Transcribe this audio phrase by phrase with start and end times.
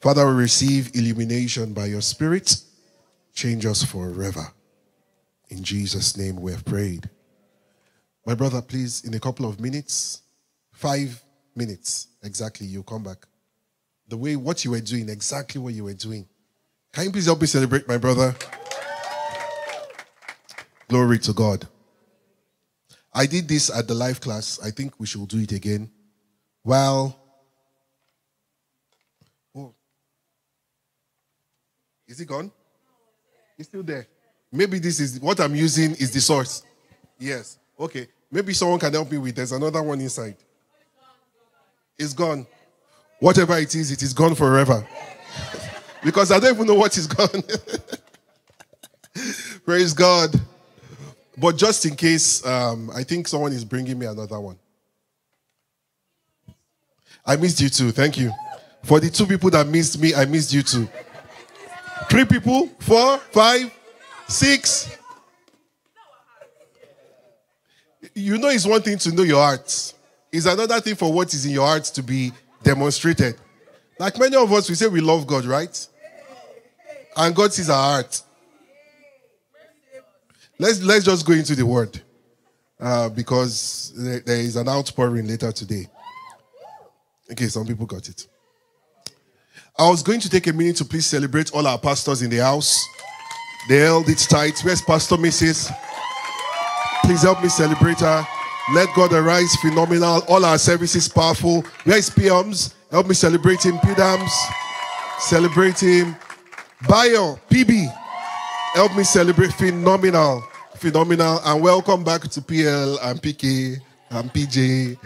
[0.00, 2.60] Father, we receive illumination by your Spirit.
[3.34, 4.52] Change us forever.
[5.48, 7.08] In Jesus' name we have prayed.
[8.26, 10.22] My brother, please, in a couple of minutes,
[10.72, 11.22] five
[11.54, 13.26] minutes exactly, you come back.
[14.08, 16.26] The way what you were doing, exactly what you were doing.
[16.92, 18.34] Can you please help me celebrate my brother?
[20.88, 21.66] Glory to God.
[23.12, 24.60] I did this at the live class.
[24.62, 25.90] I think we should do it again.
[26.64, 27.18] Well,
[32.06, 32.50] is it gone?
[33.58, 34.06] It's still there.
[34.52, 36.62] Maybe this is what I'm using is the source.
[37.18, 37.58] Yes.
[37.78, 38.08] Okay.
[38.30, 39.34] Maybe someone can help me with.
[39.34, 40.36] There's another one inside.
[41.98, 42.46] It's gone.
[43.18, 44.86] Whatever it is, it is gone forever.
[46.04, 47.42] because I don't even know what is gone.
[49.64, 50.30] Praise God.
[51.38, 54.58] But just in case, um, I think someone is bringing me another one.
[57.24, 57.90] I missed you too.
[57.90, 58.32] Thank you.
[58.84, 60.88] For the two people that missed me, I missed you too.
[62.08, 63.72] Three people, four, five,
[64.28, 64.96] six.
[68.14, 69.94] You know, it's one thing to know your heart,
[70.32, 73.36] it's another thing for what is in your heart to be demonstrated.
[73.98, 75.88] Like many of us, we say we love God, right?
[77.16, 78.22] And God sees our heart.
[80.58, 82.00] Let's, let's just go into the word
[82.80, 85.86] uh, because there, there is an outpouring later today.
[87.30, 88.26] Okay, some people got it.
[89.78, 92.38] I was going to take a minute to please celebrate all our pastors in the
[92.38, 92.88] house.
[93.68, 94.58] They held it tight.
[94.64, 95.70] Where's Pastor Mrs.?
[97.02, 98.26] Please help me celebrate her.
[98.72, 100.22] Let God arise phenomenal.
[100.28, 101.60] All our services powerful.
[101.84, 102.72] Where is PMs?
[102.90, 103.76] Help me celebrate him.
[103.78, 104.30] PDAMs.
[105.18, 106.16] Celebrate him.
[106.88, 107.86] Bio, PB.
[108.72, 110.42] Help me celebrate phenomenal.
[110.76, 111.38] Phenomenal.
[111.44, 113.76] And welcome back to PL and PK
[114.08, 114.96] and PJ.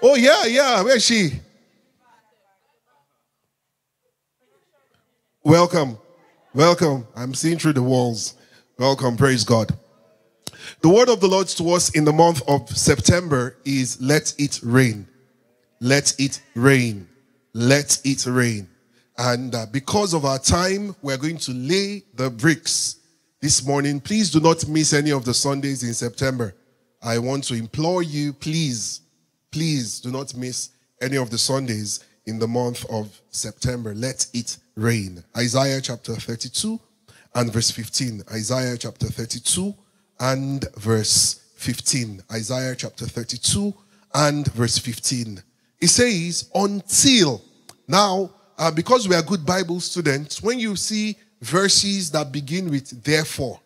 [0.00, 0.80] Oh, yeah, yeah.
[0.82, 1.40] Where is she?
[5.44, 5.98] Welcome.
[6.52, 7.06] Welcome.
[7.14, 8.34] I'm seeing through the walls.
[8.76, 9.16] Welcome.
[9.16, 9.72] Praise God.
[10.80, 14.58] The word of the Lord to us in the month of September is let it
[14.64, 15.06] rain.
[15.80, 17.08] Let it rain.
[17.54, 18.68] Let it rain.
[19.16, 22.96] And uh, because of our time, we're going to lay the bricks
[23.40, 24.00] this morning.
[24.00, 26.54] Please do not miss any of the Sundays in September.
[27.00, 29.02] I want to implore you, please,
[29.52, 33.94] please do not miss any of the Sundays in the month of September.
[33.94, 35.24] Let it rain.
[35.36, 36.78] Isaiah chapter 32
[37.34, 38.22] and verse 15.
[38.30, 39.74] Isaiah chapter 32
[40.20, 42.22] and verse 15.
[42.30, 43.72] Isaiah chapter 32
[44.14, 45.42] and verse 15.
[45.80, 47.42] It says, until.
[47.88, 53.02] Now, uh, because we are good Bible students, when you see verses that begin with
[53.02, 53.58] therefore,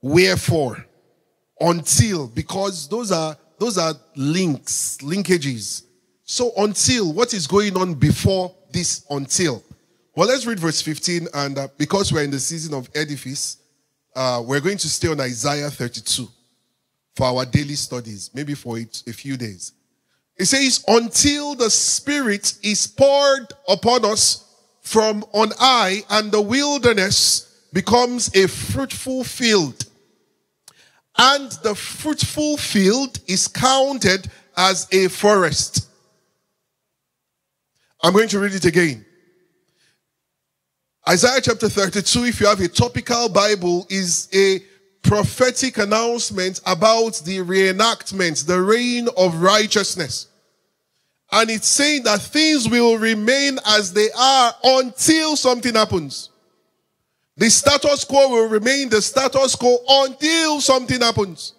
[0.00, 0.86] wherefore,
[1.60, 5.82] until, because those are those are links, linkages.
[6.24, 9.62] So until, what is going on before this until?
[10.14, 13.58] Well, let's read verse 15, and uh, because we're in the season of edifice,
[14.14, 16.28] uh, we're going to stay on Isaiah 32
[17.14, 19.72] for our daily studies, maybe for it, a few days.
[20.36, 24.44] It says, until the Spirit is poured upon us
[24.82, 29.84] from on high, and the wilderness becomes a fruitful field.
[31.18, 35.88] And the fruitful field is counted as a forest.
[38.02, 39.04] I'm going to read it again.
[41.08, 44.60] Isaiah chapter 32, if you have a topical Bible, is a
[45.02, 50.28] prophetic announcement about the reenactment, the reign of righteousness.
[51.32, 56.30] And it's saying that things will remain as they are until something happens.
[57.38, 61.54] The status quo will remain the status quo until something happens.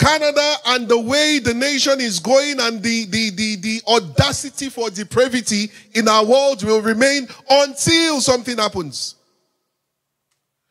[0.00, 4.90] Canada and the way the nation is going and the, the, the, the audacity for
[4.90, 9.14] depravity in our world will remain until something happens.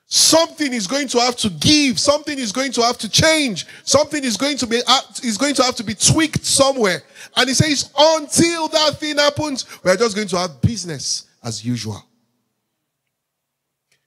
[0.06, 1.98] Something is going to have to give.
[1.98, 3.66] Something is going to have to change.
[3.84, 4.82] Something is going to be
[5.24, 7.02] is going to have to be tweaked somewhere.
[7.38, 12.04] And he says, until that thing happens, we're just going to have business as usual.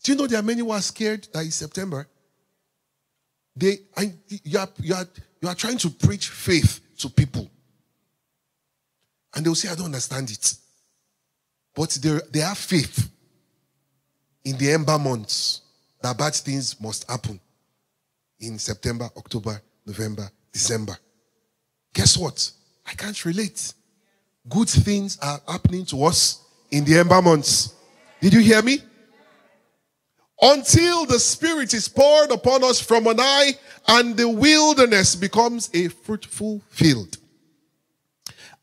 [0.05, 2.07] Do you know there are many who are scared that it's September?
[3.57, 3.79] They,
[4.45, 5.09] you, are, you, are,
[5.41, 7.51] you are trying to preach faith to people.
[9.35, 10.55] And they'll say, I don't understand it.
[11.75, 13.11] But they, they have faith
[14.45, 15.63] in the ember months
[16.03, 17.41] that bad things must happen
[18.41, 20.99] in September, October, November, December.
[21.95, 22.51] Guess what?
[22.87, 23.73] I can't relate.
[24.47, 27.75] Good things are happening to us in the ember months.
[28.21, 28.81] Did you hear me?
[30.43, 33.53] Until the Spirit is poured upon us from on high
[33.89, 37.17] and the wilderness becomes a fruitful field.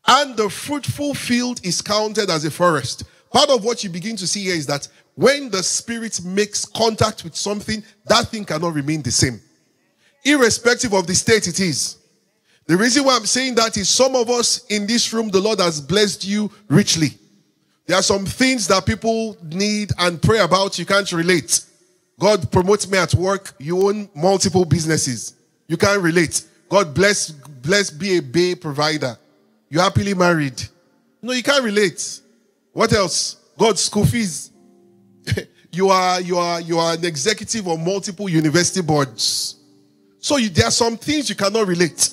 [0.06, 3.04] and the fruitful field is counted as a forest.
[3.32, 7.22] Part of what you begin to see here is that when the spirit makes contact
[7.22, 9.40] with something, that thing cannot remain the same.
[10.24, 11.98] Irrespective of the state it is.
[12.66, 15.60] The reason why I'm saying that is some of us in this room, the Lord
[15.60, 17.18] has blessed you richly.
[17.92, 21.62] There are some things that people need and pray about, you can't relate.
[22.18, 25.34] God promotes me at work, you own multiple businesses.
[25.68, 26.42] You can't relate.
[26.70, 29.18] God bless, bless, be a bay provider.
[29.68, 30.62] You happily married.
[31.20, 32.20] No, you can't relate.
[32.72, 33.36] What else?
[33.58, 34.52] God's school fees.
[35.70, 39.56] you are you are you are an executive of multiple university boards.
[40.18, 42.08] So you, there are some things you cannot relate.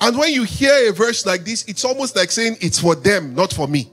[0.00, 3.34] And when you hear a verse like this, it's almost like saying it's for them,
[3.34, 3.90] not for me.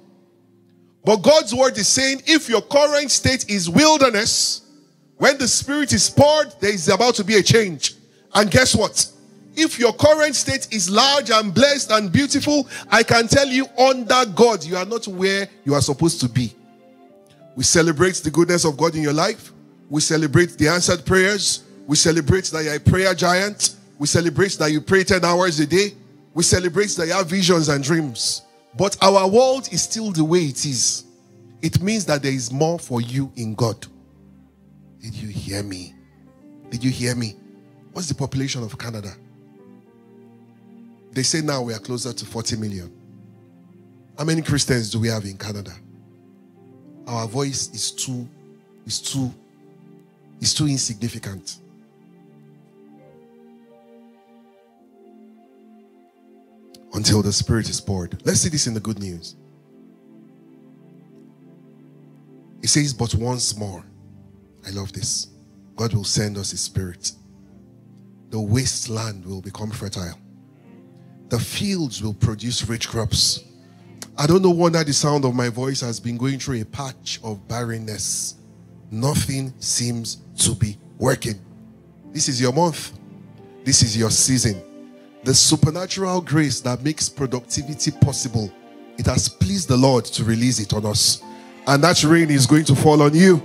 [1.04, 4.62] But God's word is saying if your current state is wilderness,
[5.18, 7.96] when the spirit is poured, there is about to be a change.
[8.34, 9.08] And guess what?
[9.56, 14.26] If your current state is large and blessed and beautiful, I can tell you under
[14.34, 16.56] God, you are not where you are supposed to be.
[17.56, 19.52] We celebrate the goodness of God in your life.
[19.90, 21.64] We celebrate the answered prayers.
[21.86, 23.76] We celebrate that you're a prayer giant.
[24.00, 25.94] We celebrate that you pray 10 hours a day.
[26.34, 28.44] We celebrate that you have visions and dreams.
[28.78, 31.06] But our world is still the way it is.
[31.62, 33.86] It means that there is more for you in God.
[35.02, 35.94] Did you hear me?
[36.70, 37.36] Did you hear me?
[37.92, 39.14] What's the population of Canada?
[41.12, 42.92] They say now we are closer to 40 million.
[44.18, 45.72] How many Christians do we have in Canada?
[47.08, 48.28] Our voice is too,
[48.86, 49.34] is too,
[50.40, 51.58] is too insignificant.
[56.94, 58.22] Until the Spirit is poured.
[58.26, 59.36] Let's see this in the good news.
[62.62, 63.84] It says, but once more.
[64.66, 65.28] I love this.
[65.76, 67.12] God will send us His Spirit.
[68.30, 70.18] The wasteland will become fertile
[71.32, 73.46] the fields will produce rich crops.
[74.18, 77.22] I don't know whether the sound of my voice has been going through a patch
[77.24, 78.36] of barrenness.
[78.92, 81.40] Nothing seems to be working.
[82.12, 83.00] This is your month.
[83.64, 84.62] This is your season.
[85.24, 88.52] The supernatural grace that makes productivity possible.
[88.98, 91.22] It has pleased the Lord to release it on us.
[91.68, 93.42] And that rain is going to fall on you.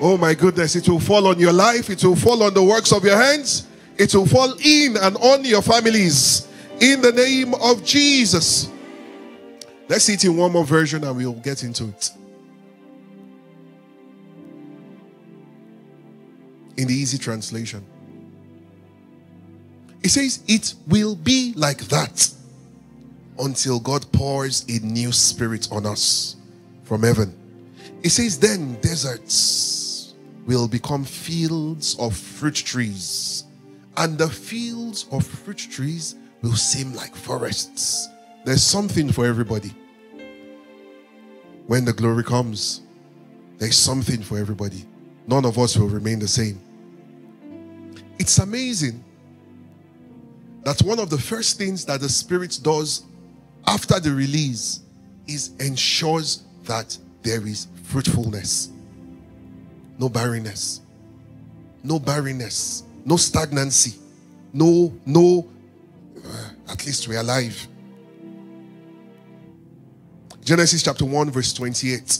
[0.00, 1.90] Oh my goodness, it will fall on your life.
[1.90, 3.66] It will fall on the works of your hands.
[3.98, 6.48] It will fall in and on your families
[6.80, 8.70] in the name of Jesus.
[9.88, 12.10] Let's see it in one more version and we'll get into it.
[16.76, 17.84] In the easy translation,
[20.08, 22.32] it says, It will be like that
[23.38, 26.36] until God pours a new spirit on us
[26.84, 27.36] from heaven.
[28.02, 30.14] He says, Then deserts
[30.46, 33.44] will become fields of fruit trees,
[33.98, 38.08] and the fields of fruit trees will seem like forests.
[38.46, 39.74] There's something for everybody.
[41.66, 42.80] When the glory comes,
[43.58, 44.86] there's something for everybody.
[45.26, 46.58] None of us will remain the same.
[48.18, 49.04] It's amazing
[50.68, 53.04] that one of the first things that the Spirit does
[53.66, 54.80] after the release
[55.26, 58.68] is ensures that there is fruitfulness,
[59.98, 60.82] no barrenness,
[61.82, 63.98] no barrenness, no stagnancy,
[64.52, 65.48] no no
[66.22, 67.66] uh, at least we're alive.
[70.44, 72.18] Genesis chapter 1, verse 28.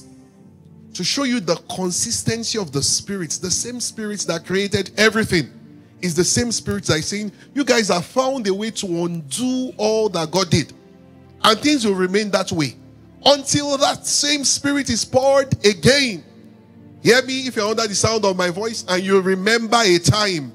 [0.95, 5.58] To show you the consistency of the spirits, the same spirits that created everything
[6.00, 9.73] is the same spirit that is saying, You guys have found a way to undo
[9.76, 10.73] all that God did.
[11.43, 12.76] And things will remain that way
[13.25, 16.25] until that same spirit is poured again.
[17.02, 20.52] Hear me if you're under the sound of my voice and you remember a time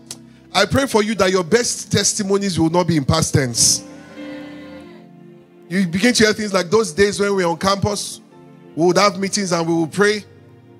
[0.55, 3.83] I pray for you that your best testimonies will not be in past tense.
[5.67, 8.21] You begin to hear things like those days when we are on campus,
[8.75, 10.23] we would have meetings and we will pray,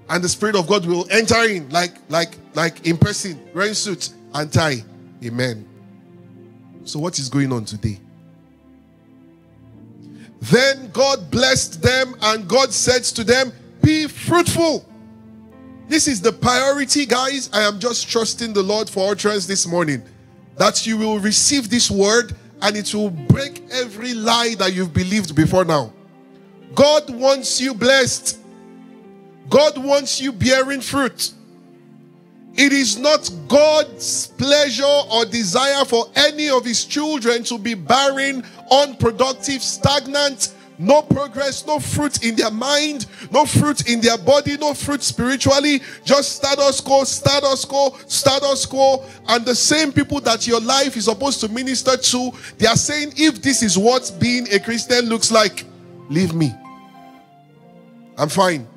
[0.10, 4.14] and the Spirit of God will enter in like like like in person, wearing suit
[4.34, 4.84] and tie.
[5.24, 5.68] Amen.
[6.86, 8.00] So what is going on today?
[10.42, 14.86] Then God blessed them, and God said to them, Be fruitful
[15.88, 17.50] this is the priority, guys.
[17.54, 20.02] I am just trusting the Lord for utterance this morning
[20.58, 25.36] that you will receive this word and it will break every lie that you've believed
[25.36, 25.92] before now.
[26.74, 28.40] God wants you blessed,
[29.50, 31.32] God wants you bearing fruit.
[32.56, 38.44] It is not God's pleasure or desire for any of his children to be barren,
[38.70, 44.74] unproductive, stagnant, no progress, no fruit in their mind, no fruit in their body, no
[44.74, 49.04] fruit spiritually, just status quo, status quo, status quo.
[49.28, 53.14] And the same people that your life is supposed to minister to, they are saying,
[53.18, 55.66] if this is what being a Christian looks like,
[56.10, 56.54] Leave me.
[58.18, 58.68] I'm fine.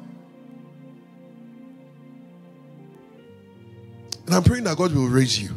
[4.27, 5.51] And I'm praying that God will raise you.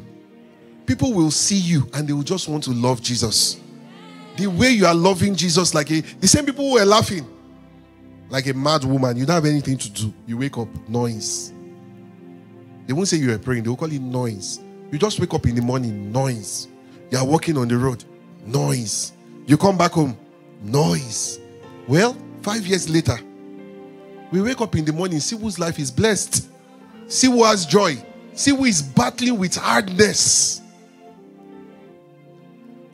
[0.86, 3.60] People will see you and they will just want to love Jesus.
[4.38, 7.28] The way you are loving Jesus, like a, the same people who were laughing,
[8.30, 10.14] like a mad woman, you don't have anything to do.
[10.26, 11.52] You wake up, noise.
[12.88, 14.60] They won't say you are praying, they will call it noise.
[14.92, 16.68] You just wake up in the morning, noise.
[17.12, 18.04] You are walking on the road,
[18.46, 19.14] noise.
[19.46, 20.18] You come back home,
[20.64, 21.40] noise.
[21.88, 23.20] Well, five years later,
[24.32, 26.50] we wake up in the morning, see whose life is blessed,
[27.08, 28.04] see who has joy,
[28.40, 30.62] see who is battling with hardness.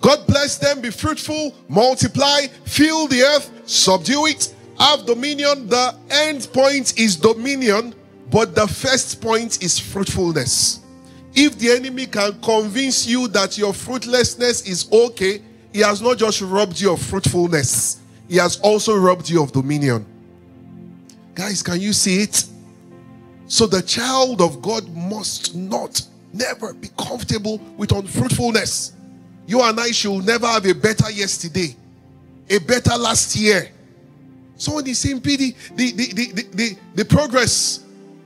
[0.01, 5.67] God bless them, be fruitful, multiply, fill the earth, subdue it, have dominion.
[5.67, 7.93] The end point is dominion,
[8.31, 10.81] but the first point is fruitfulness.
[11.33, 15.41] If the enemy can convince you that your fruitlessness is okay,
[15.73, 20.05] he has not just robbed you of fruitfulness, he has also robbed you of dominion.
[21.35, 22.45] Guys, can you see it?
[23.47, 26.01] So the child of God must not,
[26.33, 28.93] never be comfortable with unfruitfulness.
[29.47, 31.75] You and I should never have a better yesterday,
[32.49, 33.69] a better last year.
[34.57, 37.83] Someone is saying, PD, the, the, the, the, the progress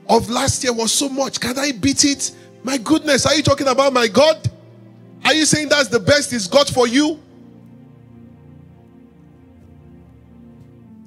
[0.08, 1.40] of last year was so much.
[1.40, 2.32] Can I beat it?
[2.64, 4.50] My goodness, are you talking about my God?
[5.26, 7.20] Are you saying that's the best is God for you?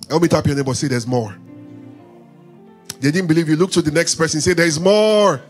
[0.09, 1.35] Help me tap your neighbor, say there's more.
[3.03, 3.57] They didn't believe you.
[3.57, 5.43] Look to the next person, say there is more.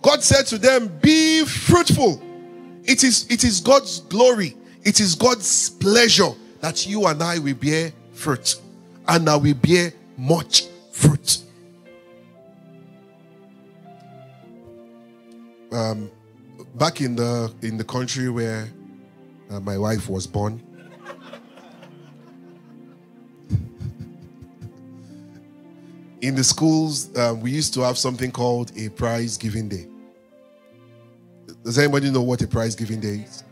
[0.00, 2.22] God said to them, Be fruitful.
[2.84, 7.56] It is, it is God's glory, it is God's pleasure that you and I will
[7.56, 8.54] bear fruit.
[9.08, 11.38] And now we bear much fruit.
[15.72, 16.08] Um,
[16.76, 18.68] back in the in the country where
[19.50, 20.62] uh, my wife was born,
[26.24, 29.86] in the schools, uh, we used to have something called a prize giving day.
[31.62, 33.44] Does anybody know what a prize giving day is?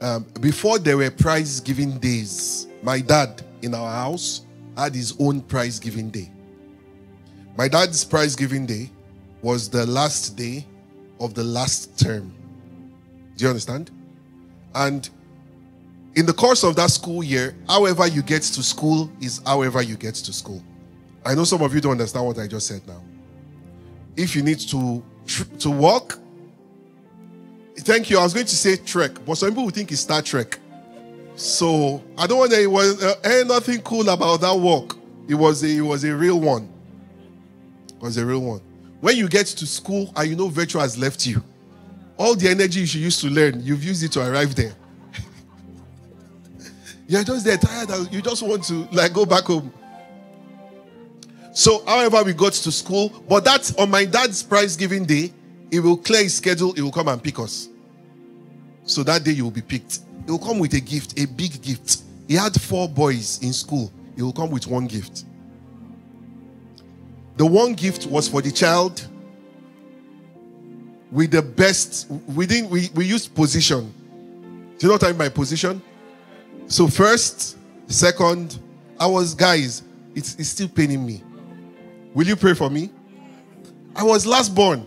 [0.00, 4.46] Um, before there were prize giving days, my dad in our house
[4.78, 6.30] had his own prize giving day.
[7.54, 8.90] My dad's prize giving day
[9.42, 10.64] was the last day
[11.20, 12.32] of the last term.
[13.36, 13.90] Do you understand?
[14.74, 15.10] And
[16.14, 19.98] in the course of that school year, however you get to school is however you
[19.98, 20.62] get to school.
[21.24, 23.02] I know some of you don't understand what I just said now.
[24.16, 25.02] If you need to
[25.60, 26.18] to walk,
[27.78, 28.18] thank you.
[28.18, 30.58] I was going to say trek, but some people think it's Star Trek.
[31.36, 32.60] So I don't want to.
[32.62, 34.96] It was uh, ain't nothing cool about that walk.
[35.28, 36.68] It was a, it was a real one.
[37.88, 38.60] It was a real one.
[39.00, 41.42] When you get to school and you know virtual has left you,
[42.16, 44.74] all the energy you used to learn, you've used it to arrive there.
[47.08, 48.12] You're just there tired.
[48.12, 49.72] You just want to like go back home.
[51.52, 55.32] So, however, we got to school, but that's on my dad's prize giving day.
[55.70, 56.72] He will clear his schedule.
[56.72, 57.68] He will come and pick us.
[58.84, 60.00] So that day you will be picked.
[60.26, 62.02] He will come with a gift, a big gift.
[62.26, 63.92] He had four boys in school.
[64.16, 65.24] He will come with one gift.
[67.36, 69.06] The one gift was for the child
[71.10, 72.10] with the best.
[72.34, 72.70] We didn't.
[72.70, 73.92] We, we used position.
[74.78, 75.80] Do you know what I mean by position?
[76.66, 78.58] So first, second,
[78.98, 79.82] I was guys.
[80.14, 81.22] It's, it's still paining me.
[82.14, 82.90] Will you pray for me?
[83.94, 84.86] I was last born.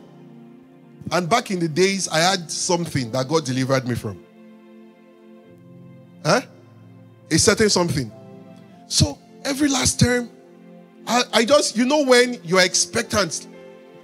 [1.12, 4.24] And back in the days, I had something that God delivered me from.
[6.26, 6.42] Huh?
[7.30, 8.12] A certain something.
[8.88, 10.30] So every last term,
[11.06, 13.48] I, I just, you know, when you're expectant,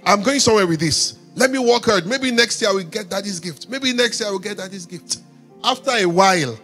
[0.04, 1.18] I'm going somewhere with this.
[1.34, 2.06] Let me work hard.
[2.06, 3.68] Maybe next year I will get daddy's gift.
[3.68, 5.18] Maybe next year I will get daddy's gift.
[5.62, 6.58] After a while,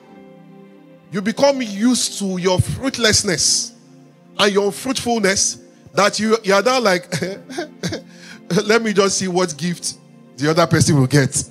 [1.12, 3.72] you become used to your fruitlessness
[4.38, 5.62] and your fruitfulness
[5.96, 7.08] that you, you are now like,
[8.66, 9.94] let me just see what gift
[10.36, 11.44] the other person will get.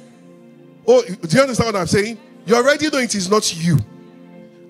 [0.88, 2.18] Oh, do you understand what I'm saying?
[2.46, 3.78] You already know it is not you.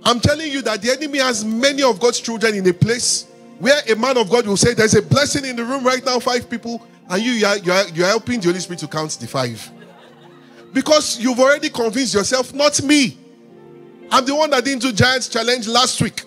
[0.03, 3.27] I'm telling you that the enemy has many of God's children in a place
[3.59, 6.19] where a man of God will say, There's a blessing in the room right now,
[6.19, 8.87] five people, and you, you, are, you, are, you are helping the Holy Spirit to
[8.87, 9.71] count the five.
[10.71, 13.17] Because you've already convinced yourself, not me.
[14.11, 16.23] I'm the one that didn't do Giants Challenge last week.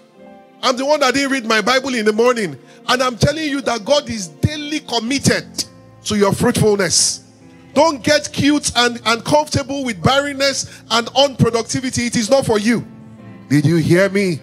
[0.62, 2.59] I'm the one that didn't read my Bible in the morning.
[2.88, 5.64] And I'm telling you that God is daily committed
[6.04, 7.25] to your fruitfulness.
[7.75, 12.07] Don't get cute and, and comfortable with barrenness and unproductivity.
[12.07, 12.87] It is not for you.
[13.49, 14.40] Did you hear me?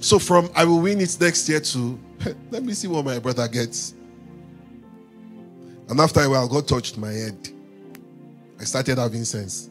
[0.00, 1.98] So from I will win it next year to
[2.50, 3.94] let me see what my brother gets.
[5.88, 7.36] And after a while, God touched my head.
[8.58, 9.70] I started having sense.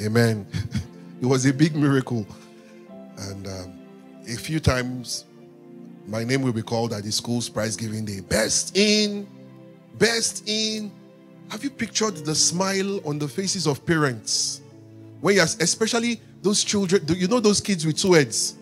[0.00, 0.46] Amen.
[1.20, 2.26] it was a big miracle.
[3.28, 3.78] And um,
[4.28, 5.24] a few times,
[6.06, 8.20] my name will be called at the school's prize giving day.
[8.20, 9.26] Best in,
[9.98, 10.90] best in.
[11.50, 14.62] Have you pictured the smile on the faces of parents?
[15.20, 18.56] When you're, especially those children, do you know those kids with two heads?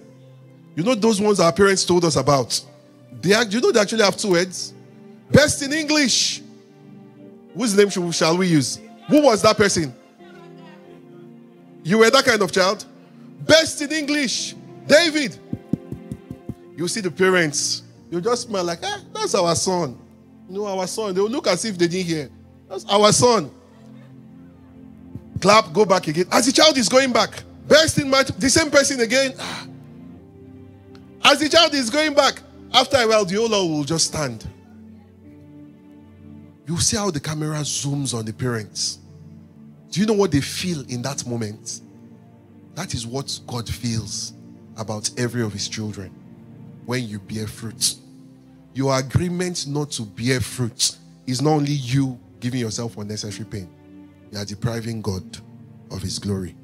[0.74, 2.60] You know those ones our parents told us about?
[3.22, 4.74] They, you know they actually have two heads?
[5.30, 6.42] Best in English.
[7.54, 8.80] Whose name shall we use?
[9.08, 9.94] Who was that person?
[11.82, 12.84] You were that kind of child?
[13.40, 14.54] Best in English.
[14.86, 15.38] David.
[16.76, 19.98] You see the parents, you just smile like, eh, that's our son.
[20.48, 21.14] Know, our son.
[21.14, 22.30] They will look as if they didn't hear.
[22.68, 23.50] That's our son.
[25.40, 26.26] Clap, go back again.
[26.32, 29.34] As the child is going back, best in my the same person again.
[29.38, 29.66] Ah.
[31.24, 32.42] As the child is going back,
[32.72, 34.46] after a while, the Ola will just stand.
[36.66, 38.98] You see how the camera zooms on the parents.
[39.90, 41.80] Do you know what they feel in that moment?
[42.80, 44.32] That is what God feels
[44.78, 46.10] about every of his children
[46.86, 47.96] when you bear fruit.
[48.72, 50.96] Your agreement not to bear fruit
[51.26, 53.68] is not only you giving yourself unnecessary pain,
[54.32, 55.22] you are depriving God
[55.90, 56.56] of his glory.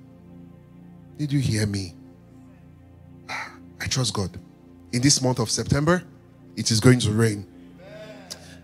[1.18, 1.92] Did you hear me?
[3.28, 4.40] Ah, I trust God.
[4.94, 6.02] In this month of September,
[6.56, 7.46] it is going to rain.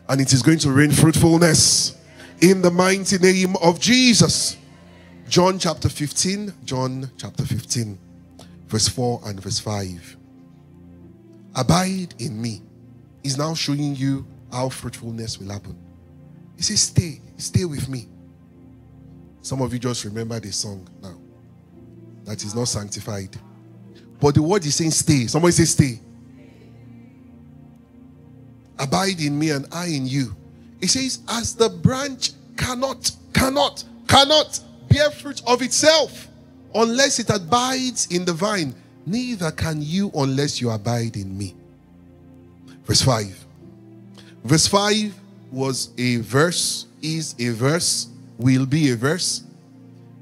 [0.08, 1.98] And it is going to rain fruitfulness
[2.40, 4.56] in the mighty name of Jesus.
[5.32, 7.98] John chapter 15, John chapter 15,
[8.66, 10.18] verse 4 and verse 5.
[11.54, 12.60] Abide in me.
[13.22, 15.74] He's now showing you how fruitfulness will happen.
[16.54, 18.08] He says, Stay, stay with me.
[19.40, 21.16] Some of you just remember the song now
[22.24, 23.34] that is not sanctified.
[24.20, 25.28] But the word is saying, Stay.
[25.28, 26.00] Somebody say, Stay.
[28.78, 30.36] Abide in me and I in you.
[30.78, 34.60] He says, As the branch cannot, cannot, cannot
[34.92, 36.28] bear fruit of itself
[36.74, 38.74] unless it abides in the vine.
[39.06, 41.54] Neither can you unless you abide in me.
[42.84, 43.46] Verse 5.
[44.44, 45.14] Verse 5
[45.50, 49.44] was a verse, is a verse, will be a verse.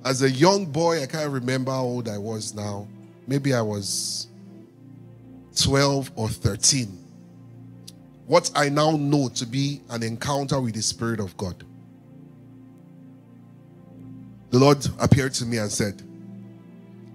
[0.04, 2.86] As a young boy, I can't remember how old I was now.
[3.26, 4.28] Maybe I was
[5.56, 6.96] 12 or 13.
[8.26, 11.64] What I now know to be an encounter with the Spirit of God
[14.50, 16.02] the Lord appeared to me and said,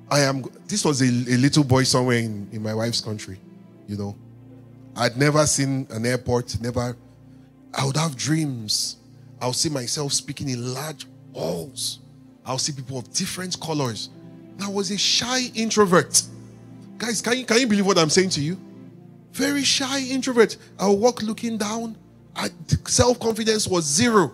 [0.10, 3.40] I am, this was a, a little boy somewhere in, in my wife's country,
[3.88, 4.16] you know.
[4.96, 6.96] I'd never seen an airport, never,
[7.74, 8.98] I would have dreams.
[9.42, 12.00] I'll see myself speaking in large halls.
[12.46, 14.10] I'll see people of different colors.
[14.62, 16.22] I was a shy introvert.
[16.98, 18.58] Guys, can you, can you believe what I'm saying to you?
[19.34, 20.56] Very shy introvert.
[20.80, 21.98] I'll walk looking down.
[22.88, 24.32] Self confidence was zero.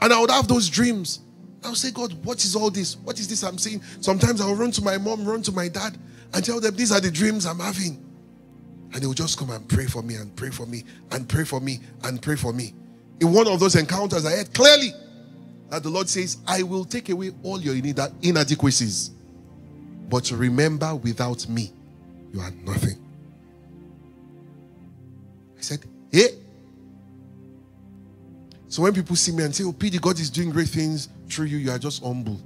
[0.00, 1.20] And I would have those dreams.
[1.66, 2.96] I'll say, God, what is all this?
[2.96, 3.82] What is this I'm seeing?
[4.00, 5.98] Sometimes I'll run to my mom, run to my dad,
[6.32, 8.02] and tell them these are the dreams I'm having.
[8.92, 11.44] And they will just come and pray for me and pray for me and pray
[11.44, 12.72] for me and pray for me.
[13.20, 14.92] In one of those encounters, I heard clearly
[15.70, 17.74] that the Lord says, I will take away all your
[18.22, 19.10] inadequacies.
[20.08, 21.72] But remember, without me,
[22.32, 23.02] you are nothing.
[25.58, 25.80] I said,
[26.12, 26.28] Hey,
[28.68, 31.46] so when people see me and say, Oh, PD, God is doing great things through
[31.46, 32.40] you, you are just humble.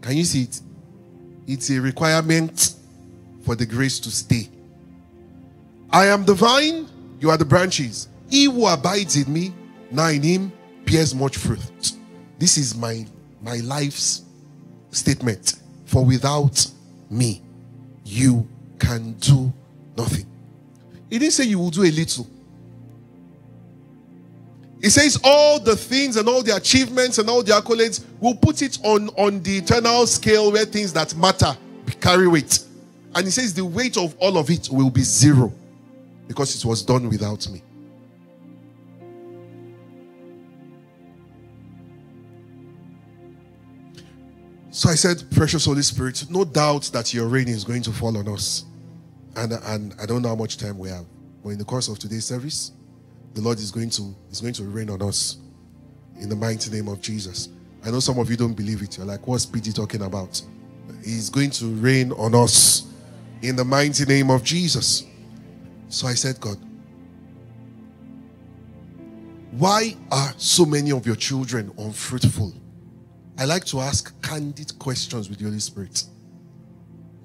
[0.00, 0.60] Can you see it?
[1.46, 2.74] It's a requirement
[3.44, 4.48] for the grace to stay.
[5.90, 6.88] I am the vine,
[7.20, 8.08] you are the branches.
[8.28, 9.54] He who abides in me,
[9.90, 10.52] now in him,
[10.84, 11.92] bears much fruit.
[12.38, 13.06] This is my
[13.42, 14.22] my life's
[14.90, 15.54] statement.
[15.84, 16.66] For without
[17.10, 17.42] me,
[18.04, 19.52] you can do
[19.96, 20.26] nothing.
[21.10, 22.26] He didn't say you will do a little.
[24.84, 28.60] He says all the things and all the achievements and all the accolades will put
[28.60, 31.56] it on, on the eternal scale where things that matter
[32.02, 32.58] carry weight.
[33.14, 35.50] And he says the weight of all of it will be zero
[36.28, 37.62] because it was done without me.
[44.70, 48.18] So I said, Precious Holy Spirit, no doubt that your rain is going to fall
[48.18, 48.66] on us.
[49.34, 51.06] And, and I don't know how much time we have.
[51.42, 52.72] But in the course of today's service,
[53.34, 55.38] the Lord is going to is going to rain on us
[56.20, 57.48] in the mighty name of Jesus.
[57.84, 58.96] I know some of you don't believe it.
[58.96, 60.40] You're like, what's PD talking about?
[61.04, 62.86] He's going to rain on us
[63.42, 65.04] in the mighty name of Jesus.
[65.88, 66.56] So I said, God,
[69.50, 72.54] why are so many of your children unfruitful?
[73.36, 76.04] I like to ask candid questions with the Holy Spirit.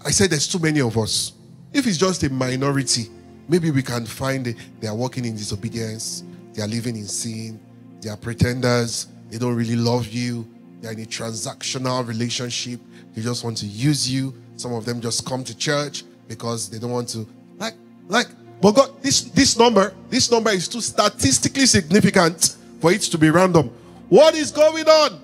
[0.06, 1.34] I said, there's too many of us.
[1.72, 3.10] If it's just a minority,
[3.49, 4.55] Maybe we can find.
[4.79, 6.23] They are walking in disobedience.
[6.53, 7.59] They are living in sin.
[7.99, 9.07] They are pretenders.
[9.29, 10.47] They don't really love you.
[10.81, 12.79] they're in a transactional relationship.
[13.13, 14.33] They just want to use you.
[14.55, 17.27] Some of them just come to church because they don't want to.
[17.57, 17.73] Like,
[18.07, 18.27] like,
[18.62, 23.29] but God, this, this number, this number is too statistically significant for it to be
[23.31, 23.71] random.
[24.09, 25.21] What is going on?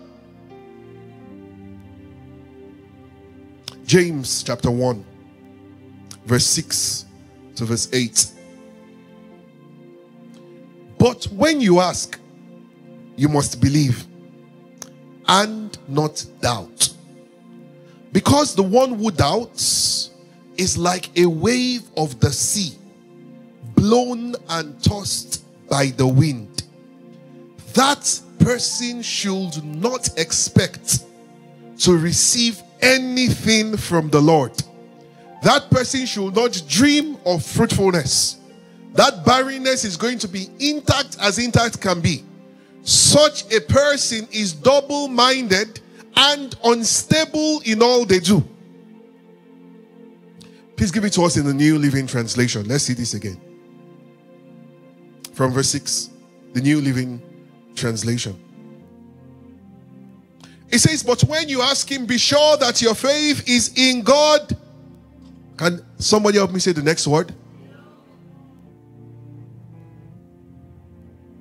[3.85, 5.05] James chapter 1,
[6.25, 7.05] verse 6
[7.56, 8.32] to verse 8.
[10.98, 12.20] But when you ask,
[13.15, 14.06] you must believe
[15.28, 16.89] and not doubt.
[18.12, 20.12] Because the one who doubts
[20.58, 22.78] is like a wave of the sea,
[23.76, 26.63] blown and tossed by the wind.
[27.74, 31.04] That person should not expect
[31.80, 34.54] to receive anything from the Lord.
[35.45, 38.39] That person should not dream of fruitfulness.
[38.93, 42.23] That barrenness is going to be intact as intact can be.
[42.81, 45.81] Such a person is double minded
[46.15, 48.43] and unstable in all they do.
[50.77, 52.67] Please give it to us in the New Living Translation.
[52.67, 53.39] Let's see this again.
[55.34, 56.10] From verse 6,
[56.53, 57.21] the New Living
[57.75, 58.36] Translation.
[60.71, 64.58] It says, But when you ask him, be sure that your faith is in God.
[65.58, 67.34] Can somebody help me say the next word?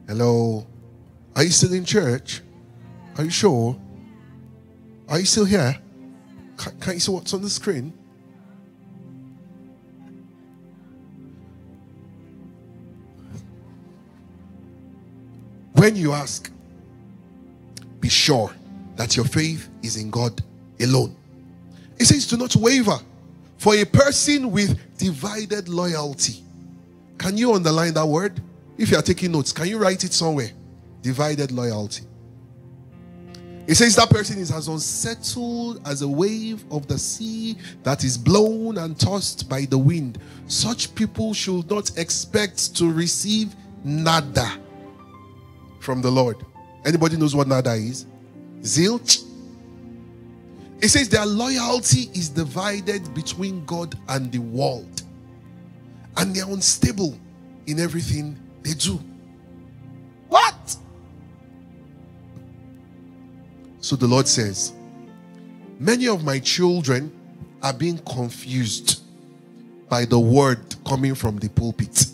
[0.07, 0.66] Hello.
[1.35, 2.40] Are you still in church?
[3.16, 3.77] Are you sure?
[5.09, 5.77] Are you still here?
[6.59, 7.92] Can't, can't you see what's on the screen?
[15.72, 16.50] When you ask,
[18.00, 18.53] be sure
[18.96, 20.40] that your faith is in God
[20.81, 21.16] alone.
[21.98, 22.98] It says, do not waver.
[23.64, 26.44] For a person with divided loyalty.
[27.16, 28.38] Can you underline that word?
[28.77, 30.50] If you are taking notes, can you write it somewhere?
[31.00, 32.05] Divided loyalty.
[33.66, 38.18] It says that person is as unsettled as a wave of the sea that is
[38.18, 40.18] blown and tossed by the wind.
[40.46, 44.59] Such people should not expect to receive nada
[45.81, 46.37] from the Lord.
[46.85, 48.05] Anybody knows what nada is?
[48.61, 49.22] Zilch.
[50.84, 55.02] It says their loyalty is divided between God and the world.
[56.18, 57.18] And they're unstable
[57.66, 59.00] in everything they do.
[60.28, 60.76] What?
[63.80, 64.74] So the Lord says,
[65.78, 67.10] Many of my children
[67.62, 69.00] are being confused
[69.88, 72.08] by the word coming from the pulpit.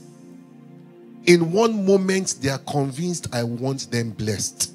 [1.26, 4.72] In one moment, they are convinced I want them blessed.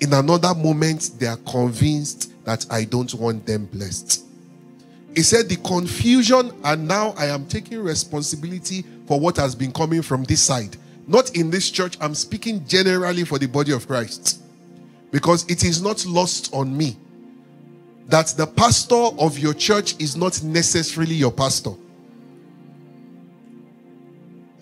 [0.00, 4.24] In another moment, they are convinced that I don't want them blessed.
[5.14, 10.00] He said, The confusion, and now I am taking responsibility for what has been coming
[10.00, 10.74] from this side.
[11.06, 14.40] Not in this church, I'm speaking generally for the body of Christ.
[15.10, 16.96] Because it is not lost on me
[18.06, 21.72] that the pastor of your church is not necessarily your pastor.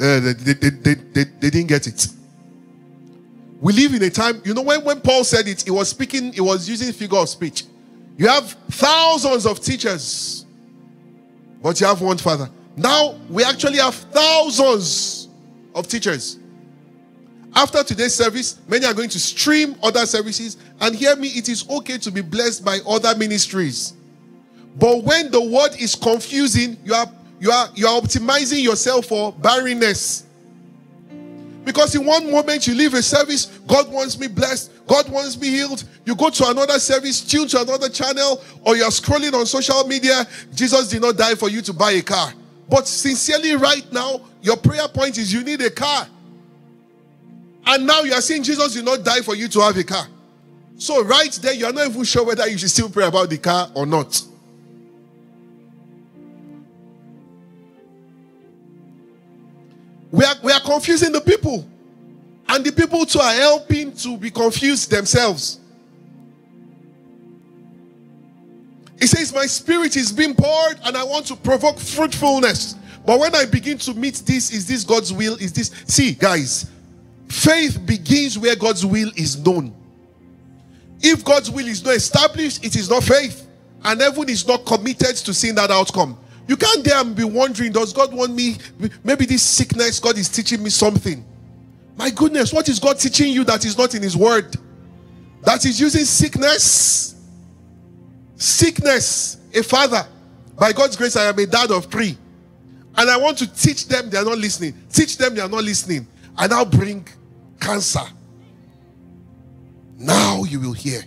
[0.01, 2.09] Uh, they, they, they, they, they didn't get it.
[3.61, 6.33] We live in a time, you know, when, when Paul said it, he was speaking,
[6.33, 7.63] he was using figure of speech.
[8.17, 10.47] You have thousands of teachers,
[11.63, 12.49] but you have one father.
[12.77, 15.29] Now we actually have thousands
[15.75, 16.39] of teachers.
[17.55, 20.59] After today's service, many are going to stream other services.
[20.79, 23.95] And hear me, it is okay to be blessed by other ministries.
[24.79, 29.33] But when the word is confusing, you are you are you are optimizing yourself for
[29.33, 30.26] barrenness.
[31.67, 35.49] Because in one moment you leave a service, God wants me blessed, God wants me
[35.49, 35.83] healed.
[36.05, 40.25] You go to another service, tune to another channel, or you're scrolling on social media.
[40.55, 42.33] Jesus did not die for you to buy a car.
[42.71, 46.07] But sincerely, right now, your prayer point is you need a car.
[47.67, 50.07] And now you are saying Jesus did not die for you to have a car.
[50.77, 53.39] So, right there, you are not even sure whether you should still pray about the
[53.39, 54.23] car or not.
[60.17, 61.69] We are, we are confusing the people.
[62.49, 65.61] And the people too are helping to be confused themselves.
[68.99, 72.77] He says, My spirit is being poured and I want to provoke fruitfulness.
[73.05, 75.37] But when I begin to meet this, is this God's will?
[75.37, 75.71] Is this.
[75.87, 76.71] See, guys,
[77.29, 79.75] faith begins where God's will is known.
[81.03, 83.47] If God's will is not established, it is not faith.
[83.85, 86.19] And heaven is not committed to seeing that outcome.
[86.49, 88.57] You can't dare be wondering, does God want me?
[89.03, 91.25] Maybe this sickness, God is teaching me something.
[91.97, 94.57] My goodness, what is God teaching you that is not in His Word?
[95.43, 97.15] That is using sickness.
[98.37, 100.07] Sickness, a father.
[100.59, 102.17] By God's grace, I am a dad of three.
[102.97, 104.75] And I want to teach them, they are not listening.
[104.93, 106.07] Teach them, they are not listening.
[106.37, 107.07] I now bring
[107.61, 108.01] cancer.
[109.99, 111.03] Now you will hear.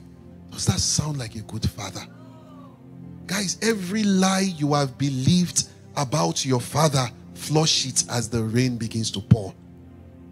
[0.52, 2.02] Does that sound like a good father?
[3.30, 9.12] Guys, every lie you have believed about your father, flush it as the rain begins
[9.12, 9.54] to pour.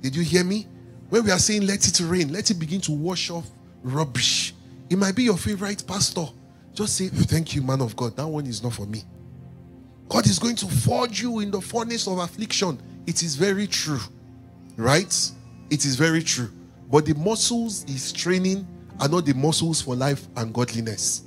[0.02, 0.66] Did you hear me?
[1.10, 3.48] When we are saying let it rain, let it begin to wash off
[3.84, 4.56] rubbish.
[4.90, 6.26] It might be your favorite pastor.
[6.74, 8.16] Just say, Thank you, man of God.
[8.16, 9.04] That one is not for me.
[10.10, 12.82] God is going to forge you in the furnace of affliction.
[13.06, 14.02] It is very true.
[14.76, 15.32] Right?
[15.70, 16.50] It is very true.
[16.90, 18.66] But the muscles is training
[19.00, 21.27] are not the muscles for life and godliness.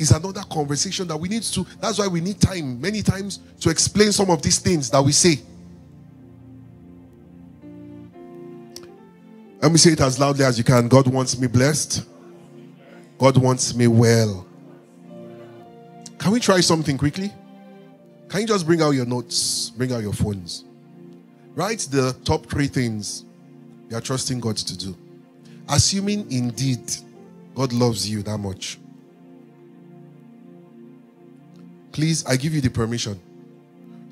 [0.00, 1.66] It's another conversation that we need to.
[1.78, 5.12] That's why we need time, many times, to explain some of these things that we
[5.12, 5.40] say.
[9.60, 10.88] Let me say it as loudly as you can.
[10.88, 12.06] God wants me blessed.
[13.18, 14.46] God wants me well.
[16.18, 17.30] Can we try something quickly?
[18.30, 19.68] Can you just bring out your notes?
[19.68, 20.64] Bring out your phones.
[21.54, 23.26] Write the top three things
[23.90, 24.96] you are trusting God to do.
[25.68, 26.90] Assuming indeed
[27.54, 28.78] God loves you that much.
[31.92, 33.18] Please, I give you the permission.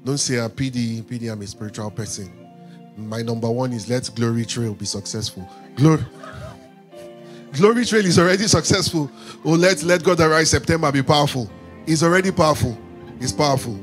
[0.05, 2.33] Don't say, ah, I'm PD, PD, I'm a spiritual person.
[2.97, 5.49] My number one is let Glory Trail be successful.
[5.77, 6.05] Glory.
[7.53, 9.11] Glory Trail is already successful.
[9.45, 11.51] Oh, let let God arise September be powerful.
[11.87, 12.77] It's already powerful.
[13.21, 13.79] It's powerful.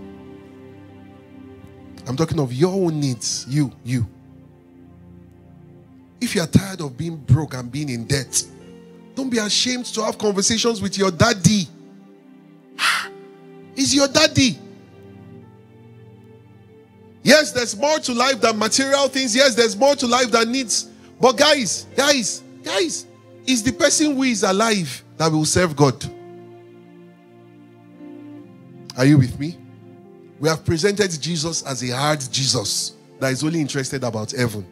[2.07, 3.45] I'm talking of your own needs.
[3.47, 4.05] You, you.
[6.21, 8.43] If you are tired of being broke and being in debt,
[9.15, 11.67] don't be ashamed to have conversations with your daddy.
[13.75, 14.59] Is your daddy.
[17.23, 19.35] Yes, there's more to life than material things.
[19.35, 20.91] Yes, there's more to life than needs.
[21.19, 23.07] But guys, guys, guys,
[23.47, 26.05] is the person who is alive that will serve God.
[28.97, 29.57] Are you with me?
[30.39, 34.65] We have presented Jesus as a hard Jesus that is only interested about heaven.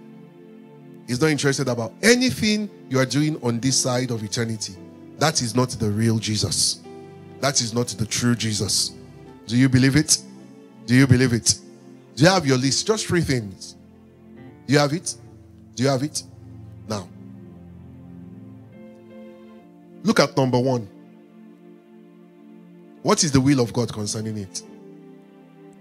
[1.07, 4.75] He's not interested about anything you are doing on this side of eternity.
[5.17, 6.82] That is not the real Jesus.
[7.43, 8.93] That is not the true Jesus.
[9.47, 10.17] Do you believe it?
[10.85, 11.59] Do you believe it?
[12.15, 12.87] Do you have your list?
[12.87, 13.75] Just three things.
[14.65, 15.13] Do you have it?
[15.75, 16.23] Do you have it?
[16.87, 17.05] Now,
[20.03, 20.87] look at number one.
[23.01, 24.63] What is the will of God concerning it?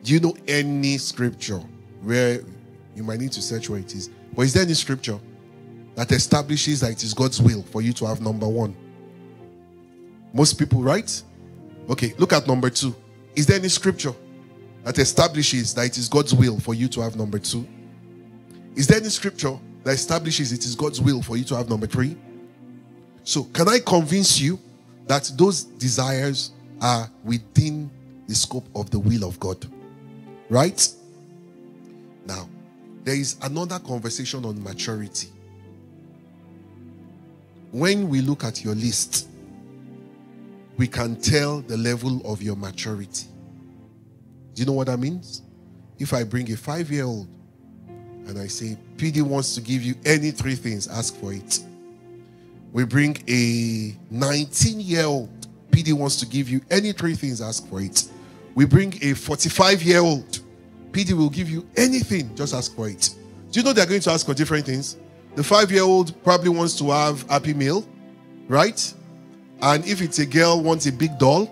[0.03, 1.61] Do you know any scripture
[2.01, 2.41] where
[2.97, 4.11] you might need to search where it is?
[4.35, 5.21] But is there any scripture
[5.95, 8.75] that establishes that it is God's will for you to have number one?
[10.33, 11.23] Most people, right?
[11.91, 12.95] Okay, look at number two.
[13.35, 14.15] Is there any scripture
[14.85, 17.67] that establishes that it is God's will for you to have number two?
[18.75, 21.87] Is there any scripture that establishes it is God's will for you to have number
[21.87, 22.17] three?
[23.25, 24.59] So, can I convince you
[25.07, 27.91] that those desires are within
[28.27, 29.65] the scope of the will of God?
[30.49, 30.89] Right?
[32.27, 32.49] Now,
[33.05, 35.29] there is another conversation on maturity.
[37.71, 39.29] When we look at your list,
[40.77, 43.27] we can tell the level of your maturity.
[44.55, 45.43] Do you know what that means?
[45.99, 47.29] If I bring a five year old
[48.27, 51.61] and I say, PD wants to give you any three things, ask for it.
[52.73, 55.31] We bring a 19 year old,
[55.71, 58.05] PD wants to give you any three things, ask for it.
[58.55, 60.41] We bring a 45 year old,
[60.93, 63.15] PD will give you anything, just ask for it.
[63.51, 64.97] Do you know they're going to ask for different things?
[65.35, 67.87] The five year old probably wants to have Happy Meal,
[68.49, 68.95] right?
[69.63, 71.49] And if it's a girl, wants a big doll.